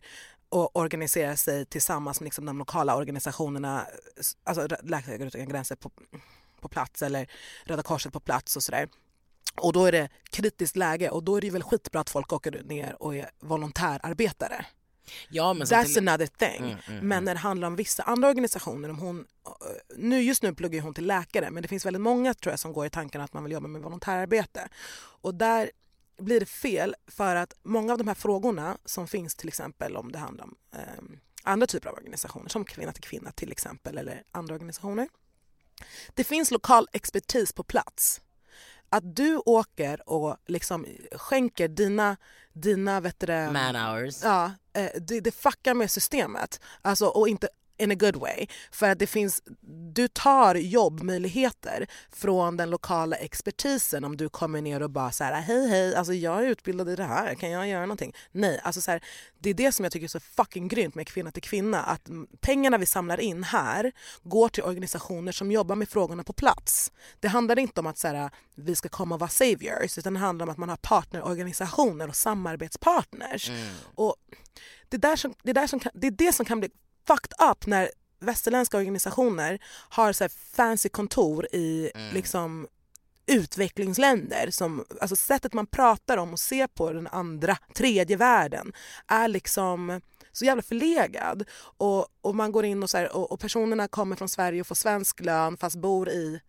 och 0.49 0.75
organiserar 0.75 1.35
sig 1.35 1.65
tillsammans 1.65 2.19
med 2.19 2.25
liksom 2.25 2.45
de 2.45 2.57
lokala 2.57 2.95
organisationerna, 2.95 3.87
alltså 4.43 4.67
Läkare 4.83 5.23
utan 5.23 5.49
gränser 5.49 5.75
på, 5.75 5.91
på 6.61 6.67
plats 6.67 7.01
eller 7.01 7.31
Röda 7.65 7.83
Korset 7.83 8.13
på 8.13 8.19
plats 8.19 8.55
och 8.55 8.63
sådär. 8.63 8.89
Och 9.55 9.73
då 9.73 9.85
är 9.85 9.91
det 9.91 10.09
kritiskt 10.29 10.75
läge 10.75 11.09
och 11.09 11.23
då 11.23 11.35
är 11.35 11.41
det 11.41 11.49
väl 11.49 11.63
skitbra 11.63 12.01
att 12.01 12.09
folk 12.09 12.33
åker 12.33 12.63
ner 12.63 13.01
och 13.03 13.15
är 13.15 13.29
volontärarbetare. 13.39 14.65
Ja, 15.29 15.53
men 15.53 15.67
That's 15.67 15.85
till, 15.85 16.09
another 16.09 16.27
thing. 16.27 16.57
Mm, 16.57 16.77
mm, 16.87 17.07
men 17.07 17.23
när 17.23 17.33
det 17.33 17.39
handlar 17.39 17.67
om 17.67 17.75
vissa 17.75 18.03
andra 18.03 18.29
organisationer, 18.29 18.89
om 18.89 18.99
hon, 18.99 19.25
nu, 19.95 20.21
just 20.21 20.43
nu 20.43 20.53
pluggar 20.53 20.81
hon 20.81 20.93
till 20.93 21.07
läkare 21.07 21.51
men 21.51 21.61
det 21.61 21.67
finns 21.67 21.85
väldigt 21.85 22.01
många 22.01 22.33
tror 22.33 22.51
jag 22.51 22.59
som 22.59 22.73
går 22.73 22.85
i 22.85 22.89
tanken 22.89 23.21
att 23.21 23.33
man 23.33 23.43
vill 23.43 23.53
jobba 23.53 23.67
med 23.67 23.81
volontärarbete. 23.81 24.69
Och 25.21 25.35
där 25.35 25.71
blir 26.17 26.39
det 26.39 26.45
fel 26.45 26.95
för 27.07 27.35
att 27.35 27.53
många 27.63 27.91
av 27.91 27.97
de 27.97 28.07
här 28.07 28.15
frågorna 28.15 28.77
som 28.85 29.07
finns 29.07 29.35
till 29.35 29.47
exempel 29.47 29.95
om 29.95 30.11
det 30.11 30.19
handlar 30.19 30.43
om 30.43 30.55
eh, 30.73 30.79
andra 31.43 31.67
typer 31.67 31.89
av 31.89 31.95
organisationer 31.95 32.49
som 32.49 32.65
Kvinna 32.65 32.91
till 32.91 33.03
Kvinna 33.03 33.31
till 33.31 33.51
exempel 33.51 33.97
eller 33.97 34.23
andra 34.31 34.53
organisationer. 34.53 35.07
Det 36.13 36.23
finns 36.23 36.51
lokal 36.51 36.87
expertis 36.93 37.53
på 37.53 37.63
plats. 37.63 38.21
Att 38.91 39.15
du 39.15 39.37
åker 39.37 40.09
och 40.09 40.37
liksom 40.47 40.85
skänker 41.11 41.67
dina, 41.67 42.17
dina 42.53 42.99
vet 42.99 43.19
du, 43.19 43.49
Man 43.51 43.75
hours. 43.75 44.23
Ja, 44.23 44.51
eh, 44.73 44.89
det, 45.01 45.19
det 45.19 45.31
fuckar 45.31 45.73
med 45.73 45.91
systemet. 45.91 46.59
Alltså, 46.81 47.05
och 47.05 47.27
inte 47.27 47.49
in 47.77 47.91
a 47.91 47.95
good 47.95 48.15
way. 48.15 48.47
För 48.71 48.89
att 48.89 48.99
det 48.99 49.07
finns, 49.07 49.41
du 49.93 50.07
tar 50.07 50.55
jobbmöjligheter 50.55 51.87
från 52.09 52.57
den 52.57 52.69
lokala 52.69 53.15
expertisen 53.15 54.03
om 54.03 54.17
du 54.17 54.29
kommer 54.29 54.61
ner 54.61 54.81
och 54.81 54.89
bara 54.89 55.11
så 55.11 55.23
här, 55.23 55.41
hej 55.41 55.67
hej, 55.67 55.95
alltså 55.95 56.13
jag 56.13 56.39
är 56.39 56.47
utbildad 56.47 56.89
i 56.89 56.95
det 56.95 57.03
här, 57.03 57.35
kan 57.35 57.51
jag 57.51 57.67
göra 57.67 57.81
någonting? 57.81 58.13
Nej, 58.31 58.59
alltså 58.63 58.81
så 58.81 58.91
här, 58.91 59.03
det 59.39 59.49
är 59.49 59.53
det 59.53 59.71
som 59.71 59.85
jag 59.85 59.91
tycker 59.91 60.03
är 60.03 60.09
så 60.09 60.19
fucking 60.19 60.67
grymt 60.67 60.95
med 60.95 61.07
Kvinna 61.07 61.31
till 61.31 61.43
Kvinna, 61.43 61.83
att 61.83 62.09
pengarna 62.41 62.77
vi 62.77 62.85
samlar 62.85 63.19
in 63.19 63.43
här 63.43 63.91
går 64.23 64.49
till 64.49 64.63
organisationer 64.63 65.31
som 65.31 65.51
jobbar 65.51 65.75
med 65.75 65.89
frågorna 65.89 66.23
på 66.23 66.33
plats. 66.33 66.91
Det 67.19 67.27
handlar 67.27 67.59
inte 67.59 67.79
om 67.79 67.87
att 67.87 67.97
så 67.97 68.07
här, 68.07 68.29
vi 68.55 68.75
ska 68.75 68.89
komma 68.89 69.15
och 69.15 69.19
vara 69.21 69.29
saviors, 69.29 69.97
utan 69.97 70.13
det 70.13 70.19
handlar 70.19 70.45
om 70.45 70.49
att 70.49 70.57
man 70.57 70.69
har 70.69 70.77
partnerorganisationer 70.77 72.07
och 72.07 72.15
samarbetspartners. 72.15 73.49
Mm. 73.49 73.67
Och 73.95 74.15
det, 74.89 74.97
där 74.97 75.15
som, 75.15 75.33
det, 75.43 75.53
där 75.53 75.67
som 75.67 75.79
kan, 75.79 75.91
det 75.95 76.07
är 76.07 76.11
det 76.11 76.33
som 76.33 76.45
kan 76.45 76.59
bli 76.59 76.69
fucked 77.07 77.49
up 77.51 77.65
när 77.65 77.89
västerländska 78.19 78.77
organisationer 78.77 79.59
har 79.89 80.13
så 80.13 80.29
fancy 80.29 80.89
kontor 80.89 81.47
i 81.51 81.91
mm. 81.95 82.13
liksom 82.13 82.67
utvecklingsländer. 83.25 84.51
Som, 84.51 84.85
alltså 85.01 85.15
sättet 85.15 85.53
man 85.53 85.67
pratar 85.67 86.17
om 86.17 86.33
och 86.33 86.39
ser 86.39 86.67
på 86.67 86.91
den 86.91 87.07
andra, 87.07 87.57
tredje 87.75 88.17
världen 88.17 88.73
är 89.07 89.27
liksom 89.27 90.01
så 90.31 90.45
jävla 90.45 90.63
förlegad. 90.63 91.43
Och, 91.77 92.07
och 92.21 92.35
man 92.35 92.51
går 92.51 92.65
in 92.65 92.83
och, 92.83 92.89
så 92.89 92.97
här, 92.97 93.15
och, 93.15 93.31
och, 93.31 93.39
personerna 93.39 93.87
kommer 93.87 94.15
från 94.15 94.29
Sverige 94.29 94.61
och 94.61 94.67
får 94.67 94.75
svensk 94.75 95.19
lön 95.19 95.57
fast 95.57 95.75
bor 95.75 96.09
i 96.09 96.41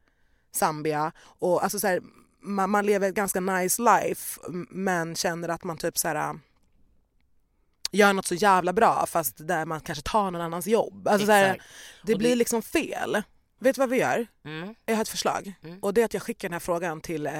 Zambia. 0.52 1.12
Och 1.18 1.62
alltså 1.62 1.80
så 1.80 1.86
här, 1.86 2.02
man, 2.42 2.70
man, 2.70 2.86
lever 2.86 3.08
ett 3.08 3.14
ganska 3.14 3.40
nice 3.40 3.82
life 3.82 4.40
men 4.70 5.14
känner 5.14 5.48
att 5.48 5.64
man 5.64 5.76
typ 5.76 5.98
så 5.98 6.08
här 6.08 6.38
gör 7.92 8.12
något 8.12 8.26
så 8.26 8.34
jävla 8.34 8.72
bra 8.72 9.06
fast 9.06 9.48
där 9.48 9.64
man 9.64 9.80
kanske 9.80 10.02
tar 10.02 10.30
någon 10.30 10.40
annans 10.40 10.66
jobb. 10.66 11.08
Alltså, 11.08 11.26
så 11.26 11.32
här, 11.32 11.62
det 12.02 12.14
blir 12.14 12.36
liksom 12.36 12.62
fel. 12.62 13.22
Vet 13.58 13.74
du 13.74 13.80
vad 13.80 13.90
vi 13.90 13.98
gör? 13.98 14.26
Mm. 14.44 14.74
Jag 14.86 14.94
har 14.94 15.02
ett 15.02 15.08
förslag 15.08 15.54
mm. 15.62 15.78
och 15.78 15.94
det 15.94 16.00
är 16.00 16.04
att 16.04 16.14
jag 16.14 16.22
skickar 16.22 16.48
den 16.48 16.52
här 16.52 16.60
frågan 16.60 17.00
till 17.00 17.26
eh, 17.26 17.32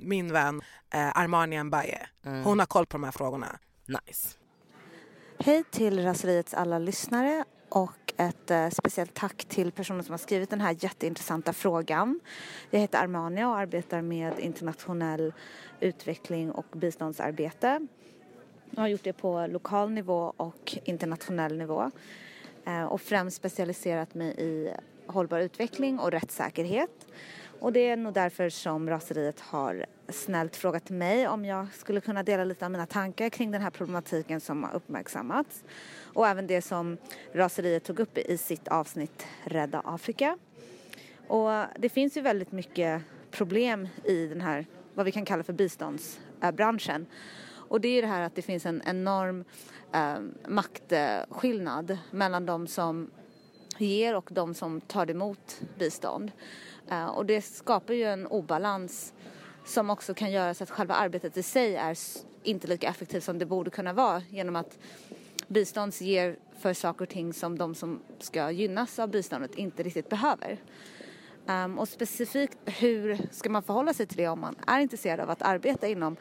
min 0.00 0.32
vän 0.32 0.62
eh, 0.94 1.18
Armani 1.18 1.62
Mbaye. 1.62 2.06
Mm. 2.26 2.44
Hon 2.44 2.58
har 2.58 2.66
koll 2.66 2.86
på 2.86 2.96
de 2.96 3.04
här 3.04 3.12
frågorna. 3.12 3.58
Nice. 3.86 4.28
Hej 5.38 5.64
till 5.70 6.02
Raseriets 6.02 6.54
alla 6.54 6.78
lyssnare 6.78 7.44
och 7.68 8.12
ett 8.16 8.50
eh, 8.50 8.68
speciellt 8.68 9.14
tack 9.14 9.44
till 9.44 9.72
personen 9.72 10.04
som 10.04 10.12
har 10.12 10.18
skrivit 10.18 10.50
den 10.50 10.60
här 10.60 10.76
jätteintressanta 10.80 11.52
frågan. 11.52 12.20
Jag 12.70 12.80
heter 12.80 12.98
Armania 12.98 13.48
och 13.48 13.58
arbetar 13.58 14.02
med 14.02 14.38
internationell 14.38 15.32
utveckling 15.80 16.50
och 16.50 16.66
biståndsarbete. 16.72 17.86
Jag 18.70 18.80
har 18.80 18.88
gjort 18.88 19.04
det 19.04 19.12
på 19.12 19.46
lokal 19.46 19.90
nivå 19.90 20.32
och 20.36 20.78
internationell 20.84 21.58
nivå 21.58 21.90
eh, 22.66 22.84
och 22.84 23.00
främst 23.00 23.36
specialiserat 23.36 24.14
mig 24.14 24.34
i 24.38 24.70
hållbar 25.06 25.40
utveckling 25.40 25.98
och 25.98 26.10
rättssäkerhet. 26.10 27.06
Och 27.60 27.72
det 27.72 27.88
är 27.88 27.96
nog 27.96 28.14
därför 28.14 28.48
som 28.48 28.90
raseriet 28.90 29.40
har 29.40 29.86
snällt 30.08 30.56
frågat 30.56 30.90
mig 30.90 31.28
om 31.28 31.44
jag 31.44 31.66
skulle 31.74 32.00
kunna 32.00 32.22
dela 32.22 32.44
lite 32.44 32.64
av 32.64 32.70
mina 32.70 32.86
tankar 32.86 33.28
kring 33.28 33.50
den 33.50 33.62
här 33.62 33.70
problematiken 33.70 34.40
som 34.40 34.64
har 34.64 34.74
uppmärksammats. 34.74 35.64
Och 36.00 36.26
även 36.26 36.46
det 36.46 36.62
som 36.62 36.96
raseriet 37.32 37.84
tog 37.84 38.00
upp 38.00 38.18
i 38.18 38.38
sitt 38.38 38.68
avsnitt 38.68 39.26
Rädda 39.44 39.82
Afrika. 39.84 40.38
Och 41.26 41.50
det 41.78 41.88
finns 41.88 42.16
ju 42.16 42.20
väldigt 42.20 42.52
mycket 42.52 43.02
problem 43.30 43.88
i 44.04 44.26
den 44.26 44.40
här, 44.40 44.66
vad 44.94 45.06
vi 45.06 45.12
kan 45.12 45.24
kalla 45.24 45.42
för 45.42 45.52
biståndsbranschen. 45.52 47.06
Och 47.68 47.80
det 47.80 47.88
är 47.88 48.02
det 48.02 48.08
här 48.08 48.22
att 48.22 48.34
det 48.34 48.42
finns 48.42 48.66
en 48.66 48.82
enorm 48.86 49.44
eh, 49.92 50.18
maktskillnad 50.48 51.98
mellan 52.10 52.46
de 52.46 52.66
som 52.66 53.10
ger 53.78 54.16
och 54.16 54.28
de 54.32 54.54
som 54.54 54.80
tar 54.80 55.10
emot 55.10 55.60
bistånd. 55.78 56.32
Eh, 56.90 57.06
och 57.06 57.26
det 57.26 57.42
skapar 57.42 57.94
ju 57.94 58.04
en 58.04 58.26
obalans 58.26 59.12
som 59.64 59.90
också 59.90 60.14
kan 60.14 60.30
göra 60.30 60.54
så 60.54 60.64
att 60.64 60.70
själva 60.70 60.94
arbetet 60.94 61.36
i 61.36 61.42
sig 61.42 61.76
är 61.76 61.98
inte 62.42 62.66
lika 62.66 62.88
effektivt 62.88 63.24
som 63.24 63.38
det 63.38 63.46
borde 63.46 63.70
kunna 63.70 63.92
vara 63.92 64.22
genom 64.30 64.56
att 64.56 64.78
bistånd 65.48 65.94
ger 66.00 66.36
för 66.58 66.74
saker 66.74 67.02
och 67.02 67.08
ting 67.08 67.32
som 67.32 67.58
de 67.58 67.74
som 67.74 68.00
ska 68.18 68.50
gynnas 68.50 68.98
av 68.98 69.08
biståndet 69.10 69.54
inte 69.54 69.82
riktigt 69.82 70.08
behöver. 70.08 70.58
Um, 71.46 71.78
och 71.78 71.88
specifikt 71.88 72.58
hur 72.64 73.18
ska 73.30 73.50
man 73.50 73.62
förhålla 73.62 73.94
sig 73.94 74.06
till 74.06 74.16
det 74.16 74.28
om 74.28 74.40
man 74.40 74.56
är 74.66 74.80
intresserad 74.80 75.20
av 75.20 75.30
att 75.30 75.42
arbeta 75.42 75.88
inom 75.88 76.16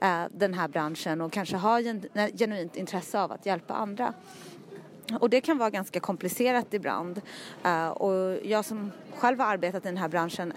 Eh, 0.00 0.22
den 0.30 0.54
här 0.54 0.68
branschen 0.68 1.20
och 1.20 1.32
kanske 1.32 1.56
har 1.56 1.80
eh, 1.86 2.28
genuint 2.36 2.76
intresse 2.76 3.20
av 3.20 3.32
att 3.32 3.46
hjälpa 3.46 3.74
andra. 3.74 4.14
Och 5.20 5.30
det 5.30 5.40
kan 5.40 5.58
vara 5.58 5.70
ganska 5.70 6.00
komplicerat 6.00 6.74
ibland. 6.74 7.20
Eh, 7.64 7.88
och 7.88 8.38
jag 8.46 8.64
som 8.64 8.92
själv 9.16 9.40
har 9.40 9.46
arbetat 9.46 9.84
i 9.84 9.88
den 9.88 9.96
här 9.96 10.08
branschen 10.08 10.52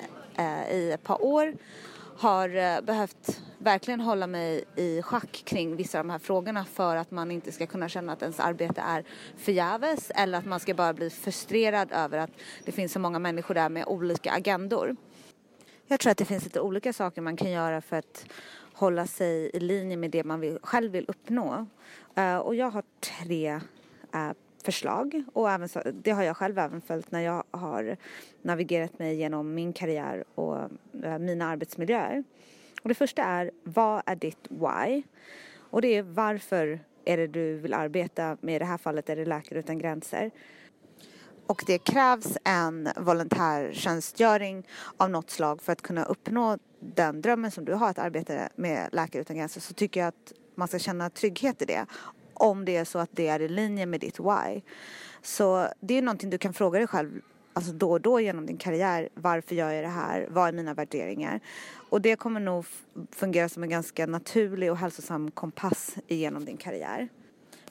i 0.71 0.91
ett 0.91 1.03
par 1.03 1.23
år 1.23 1.53
har 2.17 2.81
behövt 2.81 3.41
verkligen 3.57 3.99
hålla 3.99 4.27
mig 4.27 4.63
i 4.75 5.01
schack 5.01 5.41
kring 5.45 5.75
vissa 5.75 5.99
av 5.99 6.05
de 6.05 6.11
här 6.11 6.19
frågorna 6.19 6.65
för 6.65 6.95
att 6.95 7.11
man 7.11 7.31
inte 7.31 7.51
ska 7.51 7.65
kunna 7.65 7.89
känna 7.89 8.13
att 8.13 8.21
ens 8.21 8.39
arbete 8.39 8.81
är 8.81 9.03
förgäves 9.37 10.11
eller 10.15 10.37
att 10.37 10.45
man 10.45 10.59
ska 10.59 10.73
bara 10.73 10.93
bli 10.93 11.09
frustrerad 11.09 11.91
över 11.91 12.17
att 12.17 12.29
det 12.65 12.71
finns 12.71 12.91
så 12.91 12.99
många 12.99 13.19
människor 13.19 13.55
där 13.55 13.69
med 13.69 13.85
olika 13.87 14.31
agendor. 14.31 14.95
Jag 15.87 15.99
tror 15.99 16.11
att 16.11 16.17
det 16.17 16.25
finns 16.25 16.43
lite 16.43 16.61
olika 16.61 16.93
saker 16.93 17.21
man 17.21 17.37
kan 17.37 17.51
göra 17.51 17.81
för 17.81 17.97
att 17.97 18.25
hålla 18.81 19.07
sig 19.07 19.51
i 19.53 19.59
linje 19.59 19.97
med 19.97 20.11
det 20.11 20.23
man 20.23 20.39
vill, 20.39 20.59
själv 20.63 20.91
vill 20.91 21.05
uppnå. 21.07 21.65
Uh, 22.17 22.37
och 22.37 22.55
jag 22.55 22.69
har 22.69 22.83
tre 22.99 23.55
uh, 24.15 24.31
förslag 24.63 25.23
och 25.33 25.49
även 25.49 25.69
så, 25.69 25.81
det 25.93 26.11
har 26.11 26.23
jag 26.23 26.37
själv 26.37 26.57
även 26.57 26.81
följt 26.81 27.11
när 27.11 27.19
jag 27.21 27.43
har 27.51 27.97
navigerat 28.41 28.99
mig 28.99 29.15
genom 29.15 29.53
min 29.53 29.73
karriär 29.73 30.23
och 30.35 30.57
uh, 31.03 31.17
mina 31.17 31.45
arbetsmiljöer. 31.45 32.23
Och 32.81 32.89
det 32.89 32.95
första 32.95 33.23
är, 33.23 33.51
vad 33.63 34.01
är 34.05 34.15
ditt 34.15 34.47
why? 34.49 35.03
Och 35.57 35.81
det 35.81 35.87
är 35.87 36.03
varför 36.03 36.79
är 37.05 37.17
det 37.17 37.27
du 37.27 37.57
vill 37.57 37.73
arbeta 37.73 38.37
med, 38.41 38.55
i 38.55 38.59
det 38.59 38.65
här 38.65 38.77
fallet 38.77 39.09
är 39.09 39.15
det 39.15 39.25
Läkare 39.25 39.59
Utan 39.59 39.77
Gränser. 39.77 40.31
Och 41.47 41.63
det 41.67 41.77
krävs 41.77 42.37
en 42.43 42.89
volontärtjänstgöring 42.97 44.67
av 44.97 45.09
något 45.09 45.29
slag 45.29 45.61
för 45.61 45.73
att 45.73 45.81
kunna 45.81 46.03
uppnå 46.03 46.57
den 46.79 47.21
drömmen 47.21 47.51
som 47.51 47.65
du 47.65 47.73
har 47.73 47.89
att 47.89 47.99
arbeta 47.99 48.49
med 48.55 48.89
Läkare 48.91 49.21
Utan 49.21 49.37
Gränser 49.37 49.61
så 49.61 49.73
tycker 49.73 49.99
jag 49.99 50.07
att 50.07 50.33
man 50.55 50.67
ska 50.67 50.79
känna 50.79 51.09
trygghet 51.09 51.61
i 51.61 51.65
det. 51.65 51.85
Om 52.33 52.65
det 52.65 52.75
är 52.75 52.85
så 52.85 52.99
att 52.99 53.09
det 53.11 53.27
är 53.27 53.39
i 53.39 53.47
linje 53.47 53.85
med 53.85 53.99
ditt 53.99 54.19
why. 54.19 54.61
Så 55.21 55.67
det 55.79 55.97
är 55.97 56.01
någonting 56.01 56.29
du 56.29 56.37
kan 56.37 56.53
fråga 56.53 56.79
dig 56.79 56.87
själv 56.87 57.21
alltså 57.53 57.71
då 57.71 57.91
och 57.91 58.01
då 58.01 58.19
genom 58.19 58.45
din 58.45 58.57
karriär. 58.57 59.09
Varför 59.13 59.55
gör 59.55 59.71
jag 59.71 59.83
det 59.83 59.89
här? 59.89 60.27
Vad 60.29 60.47
är 60.47 60.51
mina 60.51 60.73
värderingar? 60.73 61.39
Och 61.89 62.01
det 62.01 62.15
kommer 62.15 62.39
nog 62.39 62.65
fungera 63.11 63.49
som 63.49 63.63
en 63.63 63.69
ganska 63.69 64.05
naturlig 64.05 64.71
och 64.71 64.77
hälsosam 64.77 65.31
kompass 65.31 65.95
genom 66.07 66.45
din 66.45 66.57
karriär. 66.57 67.09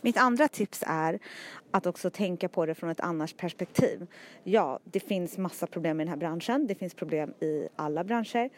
Mitt 0.02 0.16
andra 0.16 0.48
tips 0.48 0.84
är 0.86 1.18
att 1.70 1.86
också 1.86 2.10
tänka 2.10 2.48
på 2.48 2.66
det 2.66 2.74
från 2.74 2.90
ett 2.90 3.00
annars 3.00 3.34
perspektiv. 3.34 4.06
Ja, 4.44 4.78
det 4.84 5.00
finns 5.00 5.38
massa 5.38 5.66
problem 5.66 6.00
i 6.00 6.04
den 6.04 6.08
här 6.08 6.16
branschen. 6.16 6.66
Det 6.66 6.74
finns 6.74 6.94
problem 6.94 7.34
i 7.40 7.68
alla 7.76 8.04
branscher. 8.04 8.50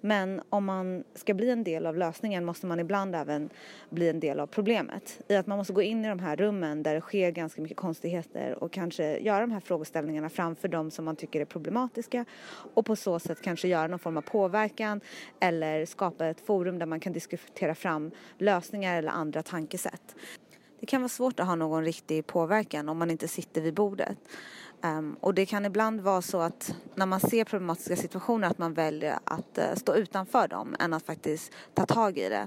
Men 0.00 0.42
om 0.48 0.64
man 0.64 1.04
ska 1.14 1.34
bli 1.34 1.50
en 1.50 1.64
del 1.64 1.86
av 1.86 1.96
lösningen 1.96 2.44
måste 2.44 2.66
man 2.66 2.80
ibland 2.80 3.14
även 3.14 3.50
bli 3.90 4.08
en 4.08 4.20
del 4.20 4.40
av 4.40 4.46
problemet. 4.46 5.20
I 5.28 5.36
att 5.36 5.46
man 5.46 5.58
måste 5.58 5.72
gå 5.72 5.82
in 5.82 6.04
i 6.04 6.08
de 6.08 6.18
här 6.18 6.36
rummen 6.36 6.82
där 6.82 6.94
det 6.94 7.00
sker 7.00 7.30
ganska 7.30 7.62
mycket 7.62 7.76
konstigheter 7.76 8.64
och 8.64 8.72
kanske 8.72 9.18
göra 9.18 9.40
de 9.40 9.50
här 9.50 9.60
frågeställningarna 9.60 10.28
framför 10.28 10.68
de 10.68 10.90
som 10.90 11.04
man 11.04 11.16
tycker 11.16 11.40
är 11.40 11.44
problematiska 11.44 12.24
och 12.74 12.86
på 12.86 12.96
så 12.96 13.18
sätt 13.18 13.42
kanske 13.42 13.68
göra 13.68 13.86
någon 13.86 13.98
form 13.98 14.16
av 14.16 14.22
påverkan 14.22 15.00
eller 15.40 15.86
skapa 15.86 16.26
ett 16.26 16.40
forum 16.40 16.78
där 16.78 16.86
man 16.86 17.00
kan 17.00 17.12
diskutera 17.12 17.74
fram 17.74 18.10
lösningar 18.38 18.98
eller 18.98 19.10
andra 19.10 19.42
tankesätt 19.42 20.16
det 20.80 20.86
kan 20.86 21.00
vara 21.00 21.08
svårt 21.08 21.40
att 21.40 21.46
ha 21.46 21.54
någon 21.54 21.84
riktig 21.84 22.26
påverkan 22.26 22.88
om 22.88 22.98
man 22.98 23.10
inte 23.10 23.28
sitter 23.28 23.60
vid 23.60 23.74
bordet. 23.74 24.18
Um, 24.82 25.16
och 25.20 25.34
det 25.34 25.46
kan 25.46 25.64
ibland 25.64 26.00
vara 26.00 26.22
så 26.22 26.40
att 26.40 26.74
när 26.94 27.06
man 27.06 27.20
ser 27.20 27.44
problematiska 27.44 27.96
situationer 27.96 28.48
att 28.48 28.58
man 28.58 28.74
väljer 28.74 29.18
att 29.24 29.58
uh, 29.58 29.74
stå 29.74 29.94
utanför 29.94 30.48
dem 30.48 30.76
än 30.78 30.92
att 30.92 31.02
faktiskt 31.02 31.52
ta 31.74 31.86
tag 31.86 32.18
i 32.18 32.28
det. 32.28 32.46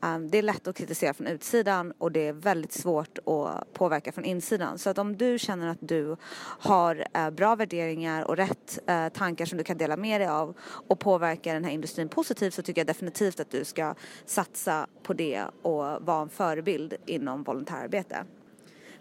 Um, 0.00 0.30
det 0.30 0.38
är 0.38 0.42
lätt 0.42 0.68
att 0.68 0.76
kritisera 0.76 1.14
från 1.14 1.26
utsidan 1.26 1.92
och 1.98 2.12
det 2.12 2.28
är 2.28 2.32
väldigt 2.32 2.72
svårt 2.72 3.18
att 3.18 3.72
påverka 3.72 4.12
från 4.12 4.24
insidan. 4.24 4.78
Så 4.78 4.90
att 4.90 4.98
om 4.98 5.16
du 5.16 5.38
känner 5.38 5.68
att 5.68 5.78
du 5.80 6.16
har 6.42 7.06
uh, 7.16 7.30
bra 7.30 7.56
värderingar 7.56 8.24
och 8.24 8.36
rätt 8.36 8.78
uh, 8.90 9.08
tankar 9.08 9.46
som 9.46 9.58
du 9.58 9.64
kan 9.64 9.78
dela 9.78 9.96
med 9.96 10.20
dig 10.20 10.28
av 10.28 10.56
och 10.62 10.98
påverka 10.98 11.52
den 11.52 11.64
här 11.64 11.72
industrin 11.72 12.08
positivt 12.08 12.54
så 12.54 12.62
tycker 12.62 12.80
jag 12.80 12.86
definitivt 12.86 13.40
att 13.40 13.50
du 13.50 13.64
ska 13.64 13.94
satsa 14.26 14.86
på 15.02 15.12
det 15.12 15.44
och 15.62 15.84
vara 16.00 16.22
en 16.22 16.28
förebild 16.28 16.94
inom 17.06 17.42
volontärarbete. 17.42 18.24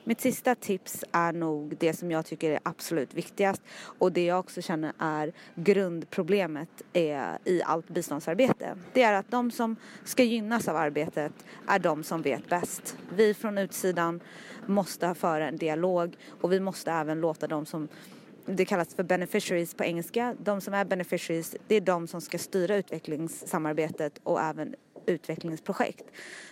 Mitt 0.04 0.22
sista 0.22 0.56
tips 0.56 1.04
är 1.12 1.34
nog 1.34 1.76
det 1.80 1.94
som 1.94 2.12
jag 2.12 2.26
tycker 2.26 2.52
är 2.52 2.60
absolut 2.64 3.14
viktigast 3.14 3.62
och 3.82 4.12
det 4.12 4.26
jag 4.26 4.40
också 4.40 4.62
känner 4.62 4.94
är 5.00 5.34
grundproblemet 5.56 6.70
är 6.94 7.38
i 7.46 7.64
allt 7.64 7.90
biståndsarbete. 7.90 8.78
Det 8.94 9.04
är 9.04 9.14
att 9.14 9.32
de 9.32 9.52
som 9.52 9.76
ska 10.04 10.24
gynnas 10.24 10.68
av 10.68 10.76
arbetet 10.76 11.34
är 11.68 11.80
de 11.80 12.04
som 12.04 12.22
vet 12.22 12.50
bäst. 12.50 12.98
Vi 13.16 13.34
från 13.34 13.58
utsidan 13.58 14.20
måste 14.66 15.16
föra 15.16 15.48
en 15.48 15.58
dialog 15.58 16.18
och 16.42 16.52
vi 16.52 16.60
måste 16.60 16.92
även 16.92 17.22
låta 17.22 17.48
de 17.48 17.66
som 17.66 17.88
det 18.46 18.66
kallas 18.66 18.96
för 18.96 19.04
beneficiaries 19.04 19.74
på 19.74 19.84
engelska. 19.84 20.36
De 20.44 20.62
som 20.62 20.74
är 20.74 20.86
beneficiaries, 20.86 21.56
det 21.68 21.76
är 21.76 21.82
de 21.82 22.08
som 22.08 22.22
ska 22.22 22.38
styra 22.38 22.76
utvecklingssamarbetet 22.76 24.20
och 24.24 24.42
även 24.42 24.76
utvecklingsprojekt. 25.10 26.06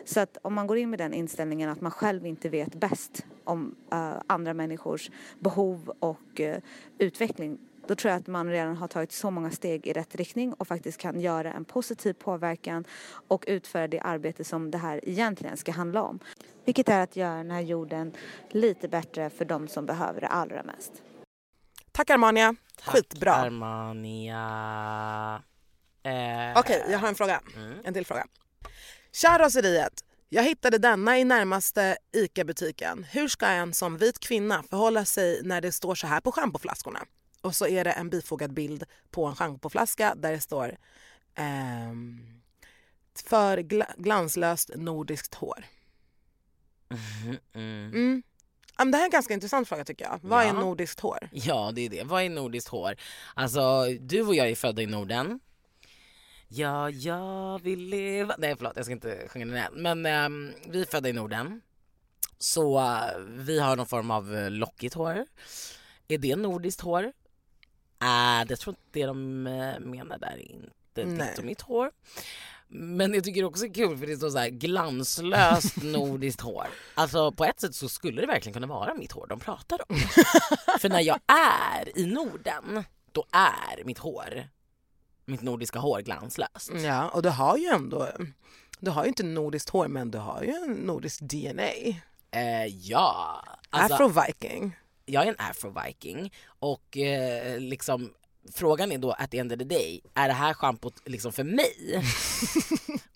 Så 0.05 0.19
att 0.19 0.37
om 0.41 0.53
man 0.53 0.67
går 0.67 0.77
in 0.77 0.89
med 0.89 0.99
den 0.99 1.13
inställningen 1.13 1.69
att 1.69 1.81
man 1.81 1.91
själv 1.91 2.25
inte 2.25 2.49
vet 2.49 2.75
bäst 2.75 3.25
om 3.43 3.75
uh, 3.93 4.13
andra 4.27 4.53
människors 4.53 5.11
behov 5.39 5.93
och 5.99 6.39
uh, 6.39 6.55
utveckling 6.97 7.57
då 7.87 7.95
tror 7.95 8.11
jag 8.11 8.19
att 8.19 8.27
man 8.27 8.49
redan 8.49 8.77
har 8.77 8.87
tagit 8.87 9.11
så 9.11 9.31
många 9.31 9.51
steg 9.51 9.87
i 9.87 9.93
rätt 9.93 10.15
riktning 10.15 10.53
och 10.53 10.67
faktiskt 10.67 10.97
kan 10.97 11.19
göra 11.19 11.53
en 11.53 11.65
positiv 11.65 12.13
påverkan 12.13 12.85
och 13.27 13.43
utföra 13.47 13.87
det 13.87 13.99
arbete 13.99 14.43
som 14.43 14.71
det 14.71 14.77
här 14.77 15.09
egentligen 15.09 15.57
ska 15.57 15.71
handla 15.71 16.03
om. 16.03 16.19
Vilket 16.65 16.89
är 16.89 17.03
att 17.03 17.15
göra 17.15 17.37
den 17.37 17.51
här 17.51 17.61
jorden 17.61 18.13
lite 18.49 18.87
bättre 18.87 19.29
för 19.29 19.45
de 19.45 19.67
som 19.67 19.85
behöver 19.85 20.21
det 20.21 20.27
allra 20.27 20.63
mest. 20.63 21.01
Tack 21.91 22.09
Armania, 22.09 22.55
Tack, 22.83 22.95
skitbra. 22.95 23.33
Armania. 23.33 24.41
Eh, 26.03 26.59
Okej, 26.59 26.85
jag 26.89 26.99
har 26.99 27.07
en 27.07 27.15
fråga. 27.15 27.41
Mm. 27.55 27.79
En 27.83 27.93
till 27.93 28.05
fråga. 28.05 28.25
Tja 29.12 29.39
raseriet! 29.39 30.03
Jag 30.30 30.43
hittade 30.43 30.77
denna 30.77 31.17
i 31.19 31.23
närmaste 31.23 31.97
ICA-butiken. 32.15 33.03
Hur 33.03 33.27
ska 33.27 33.45
en 33.45 33.73
som 33.73 33.97
vit 33.97 34.19
kvinna 34.19 34.63
förhålla 34.69 35.06
sig 35.06 35.41
när 35.43 35.62
det 35.62 35.71
står 35.71 35.95
så 35.95 36.08
här 36.08 36.21
på 36.21 36.32
schampoflaskorna? 36.32 36.99
Och 37.41 37.56
så 37.56 37.67
är 37.67 37.84
det 37.84 37.91
en 37.91 38.10
bifogad 38.10 38.53
bild 38.53 38.84
på 39.12 39.25
en 39.25 39.36
schampoflaska 39.36 40.15
där 40.15 40.32
det 40.32 40.39
står 40.41 40.77
ehm, 41.36 42.41
för 43.30 43.58
gla- 43.58 43.93
glanslöst 43.97 44.69
nordiskt 44.75 45.34
hår. 45.36 45.65
Mm. 47.53 47.91
Mm. 47.93 48.23
Det 48.77 48.97
här 48.97 49.01
är 49.01 49.06
en 49.06 49.10
ganska 49.12 49.34
intressant 49.34 49.67
fråga 49.67 49.86
tycker 49.86 50.06
jag. 50.06 50.19
Vad 50.23 50.41
är 50.43 50.47
Ja. 50.47 50.53
nordiskt 50.53 50.99
hår? 50.99 51.30
Ja, 51.32 51.71
det 51.75 51.82
är 51.86 51.89
det. 51.89 52.03
Vad 52.03 52.23
är 52.23 52.30
nordiskt 52.30 52.69
hår? 52.69 52.95
Alltså, 53.34 53.86
du 53.99 54.21
och 54.21 54.36
jag 54.36 54.49
är 54.49 54.56
födda 54.56 54.82
i 54.82 54.86
Norden. 54.86 55.39
Ja, 56.47 56.89
jag 56.89 57.62
vill 57.62 57.79
leva... 57.79 58.36
Nej, 58.38 58.55
förlåt, 58.57 58.73
jag 58.75 58.86
ska 58.86 58.91
inte 58.91 59.27
sjunga 59.27 59.45
den 59.45 59.55
än. 59.55 59.73
Men 59.81 60.05
ehm, 60.05 60.53
vi 60.67 60.81
är 60.81 60.86
födda 60.86 61.10
i 61.10 61.13
Norden. 61.13 61.62
Så 62.38 62.79
eh, 62.79 63.19
vi 63.25 63.60
har 63.60 63.75
någon 63.75 63.86
form 63.86 64.12
av 64.12 64.36
eh, 64.36 64.49
lockigt 64.49 64.93
hår. 64.93 65.25
Är 66.07 66.17
det 66.17 66.36
nordiskt 66.36 66.81
hår? 66.81 67.03
Äh, 68.01 68.47
det 68.47 68.55
tror 68.55 68.75
inte 68.75 68.99
det 68.99 69.05
de 69.05 69.47
eh, 69.47 69.79
menar 69.79 70.17
där. 70.17 70.38
Inte 70.38 71.05
Nej. 71.05 71.29
ditt 71.29 71.39
och 71.39 71.45
mitt 71.45 71.62
hår. 71.62 71.91
Men 72.69 73.13
jag 73.13 73.23
tycker 73.23 73.43
också 73.43 73.63
det 73.63 73.69
är 73.69 73.73
kul 73.73 73.97
för 73.97 74.07
det 74.07 74.17
står 74.17 74.29
så 74.29 74.38
här 74.38 74.49
glanslöst 74.49 75.77
nordiskt 75.83 76.41
hår. 76.41 76.67
Alltså 76.93 77.31
på 77.31 77.45
ett 77.45 77.60
sätt 77.60 77.75
så 77.75 77.89
skulle 77.89 78.21
det 78.21 78.27
verkligen 78.27 78.53
kunna 78.53 78.67
vara 78.67 78.93
mitt 78.93 79.12
hår 79.12 79.27
de 79.27 79.39
pratar 79.39 79.79
om. 79.89 79.97
för 80.79 80.89
när 80.89 81.01
jag 81.01 81.19
är 81.27 81.97
i 81.99 82.05
Norden, 82.05 82.83
då 83.12 83.25
är 83.31 83.83
mitt 83.83 83.97
hår, 83.97 84.47
mitt 85.27 85.41
nordiska 85.41 85.79
hår 85.79 86.01
glanslöst. 86.01 86.71
Ja, 86.83 87.09
och 87.09 87.21
du 87.21 87.29
har 87.29 87.57
ju 87.57 87.65
ändå, 87.65 88.07
du 88.79 88.91
har 88.91 89.03
ju 89.03 89.07
inte 89.07 89.23
nordiskt 89.23 89.69
hår 89.69 89.87
men 89.87 90.11
du 90.11 90.17
har 90.17 90.43
ju 90.43 90.49
en 90.49 90.73
nordisk 90.73 91.19
DNA. 91.21 91.71
Eh, 92.31 92.65
ja, 92.65 93.43
alltså, 93.69 93.95
Afro-viking. 93.95 94.71
jag 95.05 95.23
är 95.23 95.27
en 95.27 95.35
afro-viking 95.37 96.33
och 96.59 96.97
eh, 96.97 97.59
liksom 97.59 98.13
frågan 98.53 98.91
är 98.91 98.97
då 98.97 99.11
at 99.11 99.31
the 99.31 99.39
end 99.39 99.51
of 99.53 99.59
the 99.59 99.65
day, 99.65 100.01
är 100.13 100.27
det 100.27 100.33
här 100.33 100.53
schampot 100.53 101.01
liksom 101.05 101.31
för 101.31 101.43
mig? 101.43 102.03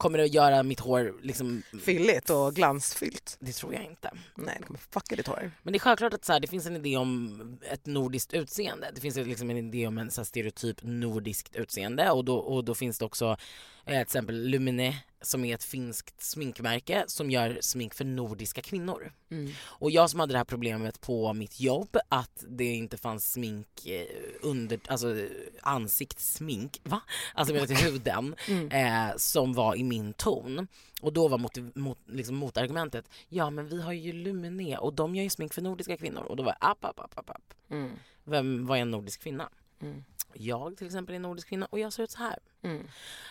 Kommer 0.02 0.18
det 0.18 0.24
att 0.24 0.34
göra 0.34 0.64
mitt 0.64 0.80
hår 0.80 1.14
liksom, 1.22 1.64
Fylligt 1.82 2.30
och 2.30 2.56
glansfyllt. 2.56 3.38
det 3.40 3.52
tror 3.52 3.74
jag 3.74 3.84
inte. 3.84 4.12
Nej, 4.36 4.56
det 4.60 4.66
kommer 4.66 4.80
fucka 4.80 5.16
ditt 5.16 5.28
hår. 5.28 5.52
Men 5.64 5.74
det 5.74 5.78
är 5.78 5.80
självklart 5.80 6.14
att 6.14 6.26
så 6.26 6.34
här, 6.34 6.40
det 6.40 6.48
finns 6.48 6.66
en 6.66 6.76
idé 6.76 6.98
om 6.98 7.60
ett 7.72 7.86
nordiskt 7.86 8.34
utseende. 8.34 8.92
Det 8.96 9.02
finns 9.02 9.16
liksom 9.16 9.50
en 9.50 9.58
idé 9.58 9.88
om 9.88 9.98
en 9.98 10.12
så 10.12 10.26
stereotyp 10.26 10.84
nordiskt 10.84 11.56
utseende 11.56 12.12
och 12.12 12.26
då, 12.26 12.38
och 12.38 12.66
då 12.66 12.76
finns 12.76 13.00
det 13.00 13.06
också 13.06 13.26
eh, 13.86 13.94
till 13.94 14.02
exempel 14.02 14.50
Lumine 14.50 14.96
som 15.22 15.46
är 15.46 15.56
ett 15.56 15.64
finskt 15.64 16.22
sminkmärke 16.24 17.04
som 17.08 17.32
gör 17.32 17.58
smink 17.62 17.94
för 17.94 18.06
nordiska 18.06 18.62
kvinnor. 18.62 19.14
Mm. 19.32 19.52
Och 19.64 19.92
jag 19.92 20.10
som 20.10 20.20
hade 20.20 20.34
det 20.34 20.38
här 20.38 20.46
problemet 20.46 21.02
på 21.02 21.34
mitt 21.34 21.60
jobb 21.60 21.98
att 22.10 22.44
det 22.50 22.66
inte 22.66 22.98
fanns 22.98 23.32
smink 23.32 23.86
eh, 23.88 24.06
under, 24.42 24.80
alltså 24.88 25.16
ansiktssmink, 25.62 26.80
va? 26.84 27.02
Alltså 27.34 27.54
med 27.54 27.68
till 27.68 27.78
huden 27.78 28.36
Mm. 28.48 28.72
eh, 28.72 29.16
som 29.18 29.54
var 29.54 29.76
i 29.76 29.84
min 29.84 30.14
ton. 30.14 30.68
Och 31.02 31.14
då 31.14 31.28
var 31.28 31.38
motiv, 31.38 31.72
mot, 31.76 31.98
liksom 32.06 32.36
motargumentet, 32.36 33.06
ja 33.30 33.50
men 33.50 33.68
vi 33.68 33.82
har 33.82 33.94
ju 33.94 34.14
Lumine 34.14 34.78
och 34.78 34.94
de 34.94 35.16
gör 35.16 35.24
ju 35.24 35.30
smink 35.30 35.54
för 35.54 35.62
nordiska 35.62 35.98
kvinnor. 35.98 36.22
Och 36.22 36.36
då 36.36 36.44
var 36.44 36.56
jag, 36.60 36.70
app, 36.72 36.86
app, 36.86 37.00
app, 37.00 37.18
app, 37.18 37.30
app. 37.30 37.54
Mm. 37.70 37.92
Vem, 38.24 38.66
vad 38.66 38.78
är 38.78 38.82
en 38.82 38.92
nordisk 38.92 39.22
kvinna? 39.22 39.50
Mm. 39.82 40.04
Jag 40.36 40.78
till 40.78 40.88
exempel 40.88 41.14
är 41.14 41.16
en 41.16 41.22
nordisk 41.22 41.48
kvinna 41.50 41.66
och 41.70 41.80
jag 41.80 41.94
ser 41.94 42.04
ut 42.04 42.12
så 42.12 42.18
här. 42.20 42.40
Mm. 42.64 42.88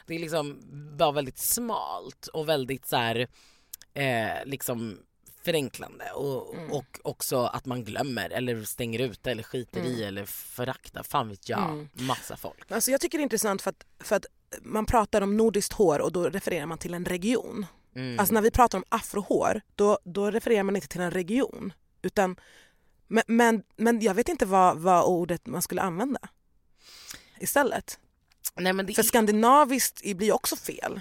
Det 0.07 0.15
är 0.15 0.19
liksom 0.19 0.61
bara 0.97 1.13
väldigt 1.13 1.39
smalt 1.39 2.27
och 2.27 2.49
väldigt 2.49 2.87
så 2.87 2.97
här, 2.97 3.29
eh, 3.95 4.45
liksom 4.45 4.99
förenklande 5.43 6.11
och, 6.15 6.55
Mm. 6.55 6.71
och 6.73 7.01
också 7.05 7.39
att 7.45 7.67
man 7.67 7.85
glömmer 7.85 8.31
eller 8.31 8.63
stänger 8.65 8.99
ute 8.99 9.31
eller 9.31 9.43
skiter 9.43 9.81
i 9.85 10.05
eller 10.05 10.25
föraktar, 10.25 11.03
fan 11.03 11.29
vet 11.29 11.49
jag, 11.49 11.65
Mm. 11.71 11.89
massa 11.93 12.37
folk. 12.37 12.73
Alltså 12.73 12.91
jag 12.91 13.01
tycker 13.01 13.19
det 13.19 13.23
är 13.23 13.23
intressant 13.23 13.63
för 13.63 13.71
att, 13.71 13.87
för 13.99 14.17
att 14.17 14.27
man 14.63 14.87
pratar 14.87 15.23
om 15.23 15.37
nordiskt 15.37 15.73
hår 15.73 15.99
och 16.01 16.13
då 16.13 16.29
refererar 16.31 16.67
man 16.67 16.79
till 16.79 16.95
en 16.95 17.05
region. 17.05 17.67
Mm. 17.95 18.19
Alltså 18.19 18.35
när 18.35 18.43
vi 18.43 18.51
pratar 18.51 18.79
om 18.79 18.85
afrohår 18.89 19.61
då, 19.75 19.99
då 20.05 20.31
refererar 20.31 20.63
man 20.63 20.77
inte 20.77 20.89
till 20.89 21.01
en 21.01 21.11
region. 21.11 21.73
Utan, 22.03 22.37
men, 23.07 23.23
men, 23.27 23.63
men 23.77 24.01
jag 24.01 24.15
vet 24.15 24.29
inte 24.29 24.47
vad, 24.47 24.79
vad 24.79 25.05
ordet 25.05 25.47
man 25.47 25.63
skulle 25.63 25.83
använda 25.83 26.21
istället. 27.41 27.99
Nej 28.57 28.73
men 28.73 28.87
det 28.87 28.95
För 28.95 29.03
skandinaviskt 29.03 30.03
blir 30.03 30.27
ju 30.27 30.33
också 30.33 30.57
fel. 30.57 31.01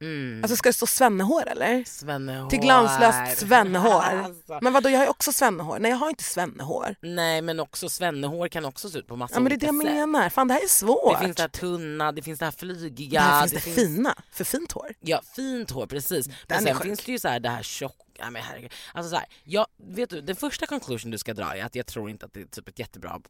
Mm. 0.00 0.40
Alltså 0.42 0.56
ska 0.56 0.68
det 0.68 0.72
stå 0.72 0.86
svennehår 0.86 1.48
eller? 1.48 1.84
Svennehår. 1.84 2.50
Till 2.50 2.60
glanslöst 2.60 3.38
svennehår. 3.38 4.02
Alltså. 4.06 4.58
Men 4.62 4.72
vadå 4.72 4.90
jag 4.90 4.98
har 4.98 5.04
ju 5.04 5.10
också 5.10 5.32
svennehår. 5.32 5.78
Nej 5.78 5.90
jag 5.90 5.98
har 5.98 6.08
inte 6.08 6.24
svennehår. 6.24 6.96
Nej 7.02 7.42
men 7.42 7.60
också 7.60 7.88
svennehår 7.88 8.48
kan 8.48 8.64
också 8.64 8.90
se 8.90 8.98
ut 8.98 9.06
på 9.06 9.16
massa 9.16 9.34
Ja 9.34 9.40
men 9.40 9.50
det 9.50 9.54
är 9.54 9.58
det 9.58 9.66
jag 9.66 9.74
menar. 10.08 10.28
Fan 10.28 10.48
det 10.48 10.54
här 10.54 10.64
är 10.64 10.68
svårt. 10.68 11.12
Det 11.12 11.24
finns 11.24 11.36
det 11.36 11.42
här 11.42 11.48
tunna, 11.48 12.12
det 12.12 12.22
finns 12.22 12.38
det 12.38 12.44
här 12.44 12.52
flygiga. 12.52 13.20
det 13.20 13.26
här 13.26 13.46
finns 13.46 13.64
det, 13.64 13.70
fina, 13.70 14.14
för 14.32 14.44
fint 14.44 14.72
hår. 14.72 14.94
Ja, 15.00 15.20
fint 15.36 15.70
hår 15.70 15.86
precis. 15.86 16.28
Men 16.48 16.58
är 16.58 16.62
sen 16.62 16.74
sjuk. 16.74 16.82
finns 16.82 17.04
det 17.04 17.12
ju 17.12 17.18
så 17.18 17.28
här 17.28 17.40
det 17.40 17.48
här 17.48 17.62
tjocka, 17.62 18.04
ja, 18.18 18.30
men 18.30 18.42
herregud. 18.42 18.72
Alltså 18.94 19.10
så 19.10 19.16
här, 19.16 19.26
jag, 19.44 19.66
vet 19.76 20.10
du, 20.10 20.20
den 20.20 20.36
första 20.36 20.66
conclusion 20.66 21.10
du 21.10 21.18
ska 21.18 21.34
dra 21.34 21.56
är 21.56 21.64
att 21.64 21.74
jag 21.74 21.86
tror 21.86 22.10
inte 22.10 22.26
att 22.26 22.32
det 22.32 22.40
är 22.40 22.44
typ 22.46 22.68
ett 22.68 22.78
jättebra 22.78 23.20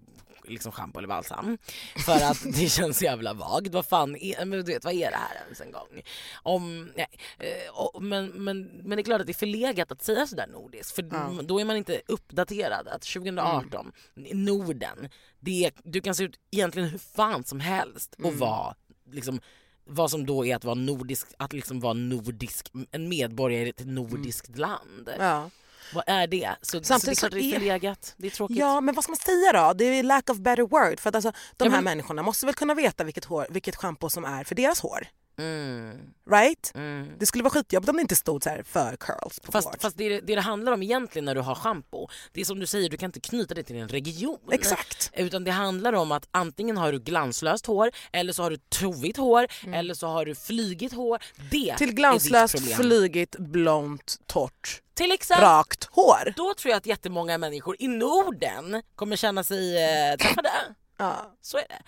liksom 0.44 0.72
schampo 0.72 0.98
eller 0.98 1.08
balsam. 1.08 1.58
För 2.06 2.12
att 2.24 2.42
det 2.54 2.68
känns 2.68 3.02
jävla 3.02 3.32
vagt. 3.32 3.68
Vad 3.68 3.86
fan 3.86 4.16
är, 4.16 4.44
men 4.44 4.50
du 4.64 4.72
vet, 4.72 4.84
vad 4.84 4.94
är 4.94 5.10
det 5.10 5.16
här 5.16 5.42
ens 5.44 5.60
en 5.60 5.72
gång? 5.72 6.02
Om, 6.42 6.92
nej, 6.96 7.06
eh, 7.38 7.70
och, 7.74 8.02
men, 8.02 8.26
men, 8.26 8.62
men 8.62 8.96
det 8.96 9.02
är 9.02 9.04
klart 9.04 9.20
att 9.20 9.26
det 9.26 9.32
är 9.32 9.34
förlegat 9.34 9.92
att 9.92 10.02
säga 10.02 10.26
sådär 10.26 10.46
nordiskt 10.46 10.94
för 10.94 11.08
Ja. 11.10 11.30
då 11.42 11.60
är 11.60 11.64
man 11.64 11.76
inte 11.76 12.00
uppdaterad. 12.08 12.88
Att 12.88 13.02
2018, 13.02 13.92
Norden, 14.32 15.08
det 15.40 15.70
du 15.84 16.00
kan 16.00 16.14
se 16.14 16.24
ut 16.24 16.36
egentligen 16.50 16.88
hur 16.88 16.98
fan 16.98 17.44
som 17.44 17.60
helst 17.60 18.14
och 18.18 18.24
Mm. 18.24 18.38
vara 18.38 18.74
liksom 19.12 19.40
vad 19.86 20.10
som 20.10 20.26
då 20.26 20.46
är 20.46 20.56
att 20.56 20.64
vara 20.64 20.74
nordisk, 20.74 21.26
att 21.38 21.52
liksom 21.52 21.80
vara 21.80 21.92
nordisk, 21.92 22.70
en 22.90 23.08
medborgare 23.08 23.66
i 23.66 23.70
ett 23.70 23.86
nordiskt 23.86 24.56
land. 24.58 25.10
Ja. 25.18 25.50
Vad 25.94 26.04
är 26.06 26.26
det? 26.26 26.50
Så, 26.62 26.82
Samtidigt 26.82 27.18
så 27.18 27.28
det 27.28 27.28
är 27.28 27.30
klart 27.30 27.32
så 27.32 27.36
det 27.38 27.42
är 27.42 27.54
är- 27.56 27.58
förlegat, 27.58 28.14
det 28.16 28.26
är 28.26 28.30
tråkigt. 28.30 28.56
ja 28.56 28.80
men 28.80 28.94
vad 28.94 29.04
ska 29.04 29.10
man 29.10 29.16
säga 29.18 29.52
då? 29.52 29.72
Det 29.72 29.84
är 29.84 30.02
lack 30.02 30.30
of 30.30 30.38
better 30.38 30.62
word. 30.62 31.00
För 31.00 31.08
att 31.08 31.14
alltså, 31.14 31.32
de 31.56 31.64
Ja, 31.64 31.70
här 31.70 31.76
men- 31.76 31.84
människorna 31.84 32.22
måste 32.22 32.46
väl 32.46 32.54
kunna 32.54 32.74
veta 32.74 33.04
vilket, 33.04 33.24
hår, 33.24 33.46
vilket 33.50 33.76
shampoo 33.76 34.10
som 34.10 34.24
är 34.24 34.44
för 34.44 34.54
deras 34.54 34.80
hår. 34.80 35.06
Mm, 35.38 36.12
Right? 36.30 36.72
mm. 36.74 37.12
Det 37.18 37.26
skulle 37.26 37.44
vara 37.44 37.50
skitjobbigt 37.52 37.88
om 37.90 37.96
det 37.96 38.02
inte 38.02 38.16
stod 38.16 38.42
så 38.42 38.50
här 38.50 38.62
för 38.62 38.96
curls 38.96 39.40
på 39.40 39.52
Fast, 39.52 39.82
fast 39.82 39.96
det, 39.96 40.20
det 40.20 40.34
det 40.34 40.40
handlar 40.40 40.72
om 40.72 40.82
egentligen 40.82 41.24
när 41.24 41.34
du 41.34 41.40
har 41.40 41.54
shampoo, 41.54 42.08
det 42.32 42.40
är 42.40 42.44
som 42.44 42.58
du 42.60 42.66
säger, 42.66 42.88
du 42.90 42.96
kan 42.96 43.08
inte 43.08 43.20
knyta 43.20 43.54
det 43.54 43.62
till 43.62 43.76
en 43.76 43.88
region. 43.88 44.38
Exakt. 44.50 45.10
Utan 45.14 45.44
det 45.44 45.50
handlar 45.50 45.92
om 45.92 46.12
att 46.12 46.28
antingen 46.30 46.76
har 46.76 46.92
du 46.92 46.98
glanslöst 46.98 47.66
hår, 47.66 47.90
eller 48.12 48.32
så 48.32 48.42
har 48.42 48.50
du 48.50 48.56
tovigt 48.56 49.16
hår, 49.16 49.46
eller 49.72 49.94
så 49.94 50.06
har 50.06 50.24
du 50.26 50.34
flygigt 50.34 50.94
hår. 50.94 51.18
Det 51.50 51.56
Mm. 51.66 51.76
Till 51.76 51.84
är 51.86 51.88
ditt 51.88 51.96
glanslöst, 51.96 52.54
problem. 52.56 52.76
flygigt, 52.76 53.36
blont, 53.38 54.18
torrt, 54.26 54.82
Till 54.94 55.12
exempel, 55.12 55.44
rakt 55.48 55.84
hår. 55.84 56.32
då 56.36 56.54
tror 56.54 56.70
jag 56.70 56.76
att 56.76 56.86
jättemånga 56.86 57.38
människor 57.38 57.76
i 57.78 57.88
Norden 57.88 58.82
kommer 58.94 59.16
känna 59.16 59.44
sig 59.44 59.84
eh, 59.84 60.16
träffade. 60.16 60.50
Ja. 60.96 61.32
Så 61.42 61.56
är 61.58 61.64
det. 61.68 61.82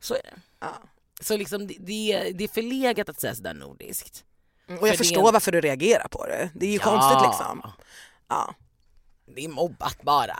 Så 0.00 0.14
är 0.14 0.22
det. 0.22 0.40
Ja. 0.60 0.82
Så 1.20 1.36
liksom, 1.36 1.66
det, 1.66 1.76
det, 1.78 2.12
är, 2.12 2.32
det 2.32 2.48
förlegat 2.48 3.08
att 3.08 3.20
säga 3.20 3.34
sådär 3.34 3.54
nordiskt. 3.54 4.24
Mm, 4.68 4.80
Och 4.80 4.88
jag 4.88 4.94
För 4.96 5.04
det 5.04 5.08
förstår 5.08 5.26
en- 5.28 5.32
varför 5.32 5.52
du 5.52 5.60
reagerar 5.60 6.08
på 6.08 6.26
det. 6.26 6.50
Det 6.54 6.66
är 6.66 6.70
ju 6.70 6.78
konstigt 6.78 7.22
liksom. 7.28 7.62
Ja. 8.28 8.54
Det 9.34 9.44
är 9.44 9.48
mobbat 9.48 10.02
bara. 10.02 10.36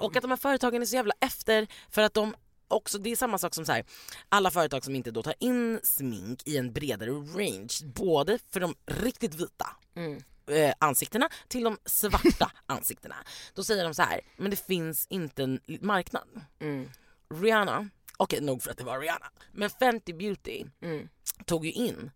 Och 0.00 0.16
att 0.16 0.22
de 0.22 0.30
här 0.30 0.36
företagen 0.38 0.82
är 0.82 0.86
så 0.86 0.94
jävla 0.96 1.14
efter 1.20 1.66
för 1.90 2.02
att 2.02 2.14
de 2.14 2.34
också, 2.68 2.98
det 2.98 3.10
är 3.12 3.16
samma 3.16 3.38
sak 3.38 3.54
som 3.54 3.64
så 3.66 3.72
här, 3.72 3.84
alla 4.28 4.50
företag 4.50 4.84
som 4.84 4.94
inte 4.96 5.10
då 5.10 5.22
tar 5.22 5.34
in 5.38 5.80
smink 5.82 6.42
i 6.46 6.56
en 6.56 6.72
bredare 6.72 7.10
range, 7.10 7.68
både 7.94 8.38
för 8.52 8.60
de 8.60 8.74
riktigt 8.86 9.34
vita 9.34 9.76
Mm. 9.96 10.22
eh, 10.50 10.74
ansiktena 10.78 11.28
till 11.48 11.64
de 11.64 11.78
svarta 11.84 12.50
ansiktena. 12.66 13.14
Då 13.54 13.64
säger 13.64 13.84
de 13.84 13.94
så 13.94 14.02
här, 14.02 14.20
men 14.36 14.50
det 14.50 14.66
finns 14.66 15.06
inte 15.10 15.42
en 15.42 15.60
marknad. 15.80 16.28
Mm. 16.60 16.90
Rihanna, 17.34 17.88
okej 18.22 18.40
nog 18.40 18.62
för 18.62 18.70
att 18.70 18.78
det 18.78 18.84
var 18.84 19.00
Rihanna, 19.00 19.30
men 19.52 19.70
Fenty 19.70 20.12
Beauty 20.12 20.64
Mm. 20.82 21.08
tog 21.46 21.66
ju 21.66 21.72
in, 21.72 22.10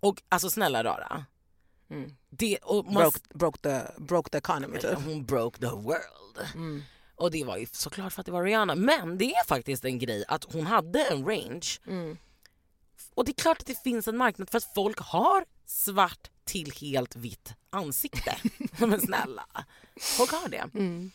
och 0.00 0.22
alltså 0.28 0.50
snälla 0.50 0.84
rara, 0.84 1.24
Mm. 1.90 2.16
det, 2.30 2.56
och 2.58 2.84
man, 2.84 2.94
Broke, 2.94 3.18
broke, 3.34 3.58
the, 3.58 4.02
broke 4.02 4.30
the 4.30 4.38
economy 4.38 4.78
typ. 4.78 4.94
hon 5.04 5.24
broke 5.24 5.58
the 5.60 5.66
world. 5.66 6.48
Mm. 6.54 6.82
Och 7.14 7.30
det 7.30 7.44
var 7.44 7.56
ju 7.56 7.66
såklart 7.72 8.12
för 8.12 8.20
att 8.22 8.26
det 8.26 8.32
var 8.32 8.44
Rihanna. 8.44 8.74
Men 8.74 9.18
det 9.18 9.34
är 9.34 9.44
faktiskt 9.46 9.84
en 9.84 9.98
grej 9.98 10.24
att 10.28 10.44
hon 10.52 10.66
hade 10.66 11.04
en 11.04 11.24
range. 11.26 11.66
Mm. 11.86 12.16
Och 13.14 13.24
det 13.24 13.30
är 13.30 13.42
klart 13.42 13.58
att 13.60 13.66
det 13.66 13.82
finns 13.82 14.08
en 14.08 14.16
marknad 14.16 14.50
för 14.50 14.58
att 14.58 14.74
folk 14.74 14.98
har 14.98 15.44
svart 15.66 16.30
till 16.44 16.72
helt 16.80 17.16
vitt 17.16 17.54
ansikte. 17.70 18.36
Men 18.78 19.00
snälla, 19.00 19.46
folk 20.00 20.30
har 20.32 20.48
det. 20.48 20.70
Mm. 20.74 21.10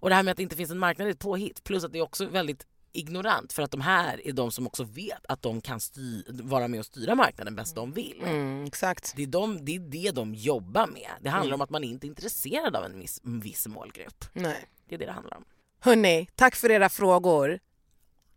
Och 0.00 0.08
det 0.08 0.14
här 0.14 0.22
med 0.22 0.30
att 0.30 0.36
det 0.36 0.42
inte 0.42 0.56
finns 0.56 0.70
en 0.70 0.78
marknad 0.78 1.06
är 1.06 1.10
ett 1.12 1.18
påhitt. 1.18 1.64
Plus 1.64 1.84
att 1.84 1.92
det 1.92 1.98
är 1.98 2.02
också 2.02 2.26
väldigt 2.26 2.66
ignorant 2.92 3.52
för 3.52 3.62
att 3.62 3.70
de 3.70 3.80
här 3.80 4.26
är 4.26 4.32
de 4.32 4.52
som 4.52 4.66
också 4.66 4.84
vet 4.84 5.26
att 5.28 5.42
de 5.42 5.60
kan 5.60 5.80
vara 6.28 6.68
med 6.68 6.80
och 6.80 6.86
styra 6.86 7.14
marknaden 7.14 7.54
bäst 7.56 7.74
de 7.74 7.92
vill. 7.92 8.22
Mm, 8.22 8.64
exakt. 8.64 9.12
Det, 9.16 9.22
är 9.22 9.26
de, 9.26 9.64
det 9.64 9.76
är 9.76 9.80
det 9.80 10.10
de 10.10 10.34
jobbar 10.34 10.86
med. 10.86 11.10
Det 11.20 11.30
handlar 11.30 11.54
om 11.54 11.60
att 11.60 11.70
man 11.70 11.84
inte 11.84 12.06
är 12.06 12.08
intresserad 12.08 12.76
av 12.76 12.84
en 12.84 13.00
viss, 13.00 13.20
en 13.24 13.40
viss 13.40 13.66
målgrupp. 13.66 14.24
Nej. 14.32 14.68
Det 14.88 14.94
är 14.94 14.98
det 14.98 15.06
det 15.06 15.12
handlar 15.12 15.36
om. 15.36 15.44
Hörni, 15.80 16.28
tack 16.34 16.56
för 16.56 16.70
era 16.70 16.88
frågor. 16.88 17.60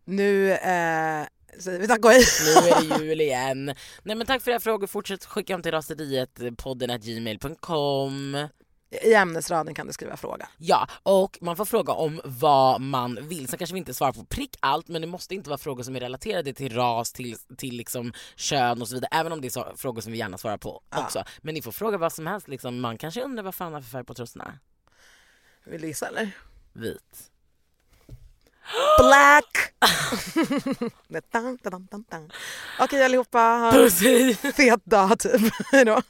Nu 0.04 0.52
eh, 0.52 1.26
vi 1.66 1.88
tack 1.88 2.04
och 2.04 2.10
hej. 2.10 2.24
Nu 2.44 2.68
är 2.68 2.98
det 2.98 3.04
jul 3.04 3.20
igen. 3.20 3.64
Nej 4.02 4.16
men 4.16 4.26
tack 4.26 4.42
för 4.42 4.50
era 4.50 4.60
frågor. 4.60 4.86
Fortsätt 4.86 5.24
skicka 5.24 5.52
dem 5.52 5.62
till 5.62 5.72
raseriet 5.72 6.40
podden 6.56 7.00
gmail.com. 7.00 8.48
I 9.02 9.14
ämnesraden 9.14 9.74
kan 9.74 9.86
du 9.86 9.92
skriva 9.92 10.16
fråga. 10.16 10.48
Ja, 10.58 10.88
och 11.02 11.38
man 11.40 11.56
får 11.56 11.64
fråga 11.64 11.92
om 11.92 12.20
vad 12.24 12.80
man 12.80 13.18
vill. 13.28 13.48
Sen 13.48 13.58
kanske 13.58 13.74
vi 13.74 13.78
inte 13.78 13.94
svarar 13.94 14.12
på 14.12 14.24
prick 14.24 14.56
allt 14.60 14.88
men 14.88 15.00
det 15.02 15.06
måste 15.08 15.34
inte 15.34 15.50
vara 15.50 15.58
frågor 15.58 15.82
som 15.82 15.96
är 15.96 16.00
relaterade 16.00 16.52
till 16.54 16.74
ras, 16.74 17.12
till, 17.12 17.36
till 17.56 17.76
liksom 17.76 18.12
kön 18.36 18.82
och 18.82 18.88
så 18.88 18.94
vidare. 18.94 19.08
Även 19.12 19.32
om 19.32 19.40
det 19.40 19.48
är 19.48 19.50
så, 19.50 19.72
frågor 19.76 20.00
som 20.00 20.12
vi 20.12 20.18
gärna 20.18 20.38
svarar 20.38 20.56
på 20.56 20.82
Ja. 20.90 21.04
också. 21.04 21.24
Men 21.42 21.54
ni 21.54 21.62
får 21.62 21.72
fråga 21.72 21.98
vad 21.98 22.12
som 22.12 22.26
helst. 22.26 22.48
Liksom. 22.48 22.80
Man 22.80 22.98
kanske 22.98 23.22
undrar 23.22 23.42
vad 23.42 23.54
fan 23.54 23.72
har 23.72 23.80
för 23.80 23.90
färg 23.90 24.04
på 24.04 24.14
trosorna? 24.14 24.58
Vill 25.64 25.80
du 25.80 25.86
gissa 25.86 26.08
eller? 26.08 26.30
Vit. 26.72 27.30
Black! 28.98 29.74
Okej 32.80 33.04
allihopa, 33.04 33.38
ha 33.38 33.72
en 33.84 34.52
fet 34.52 34.84
dag 34.84 35.18
typ. 35.18 35.52
Hejdå. 35.72 36.02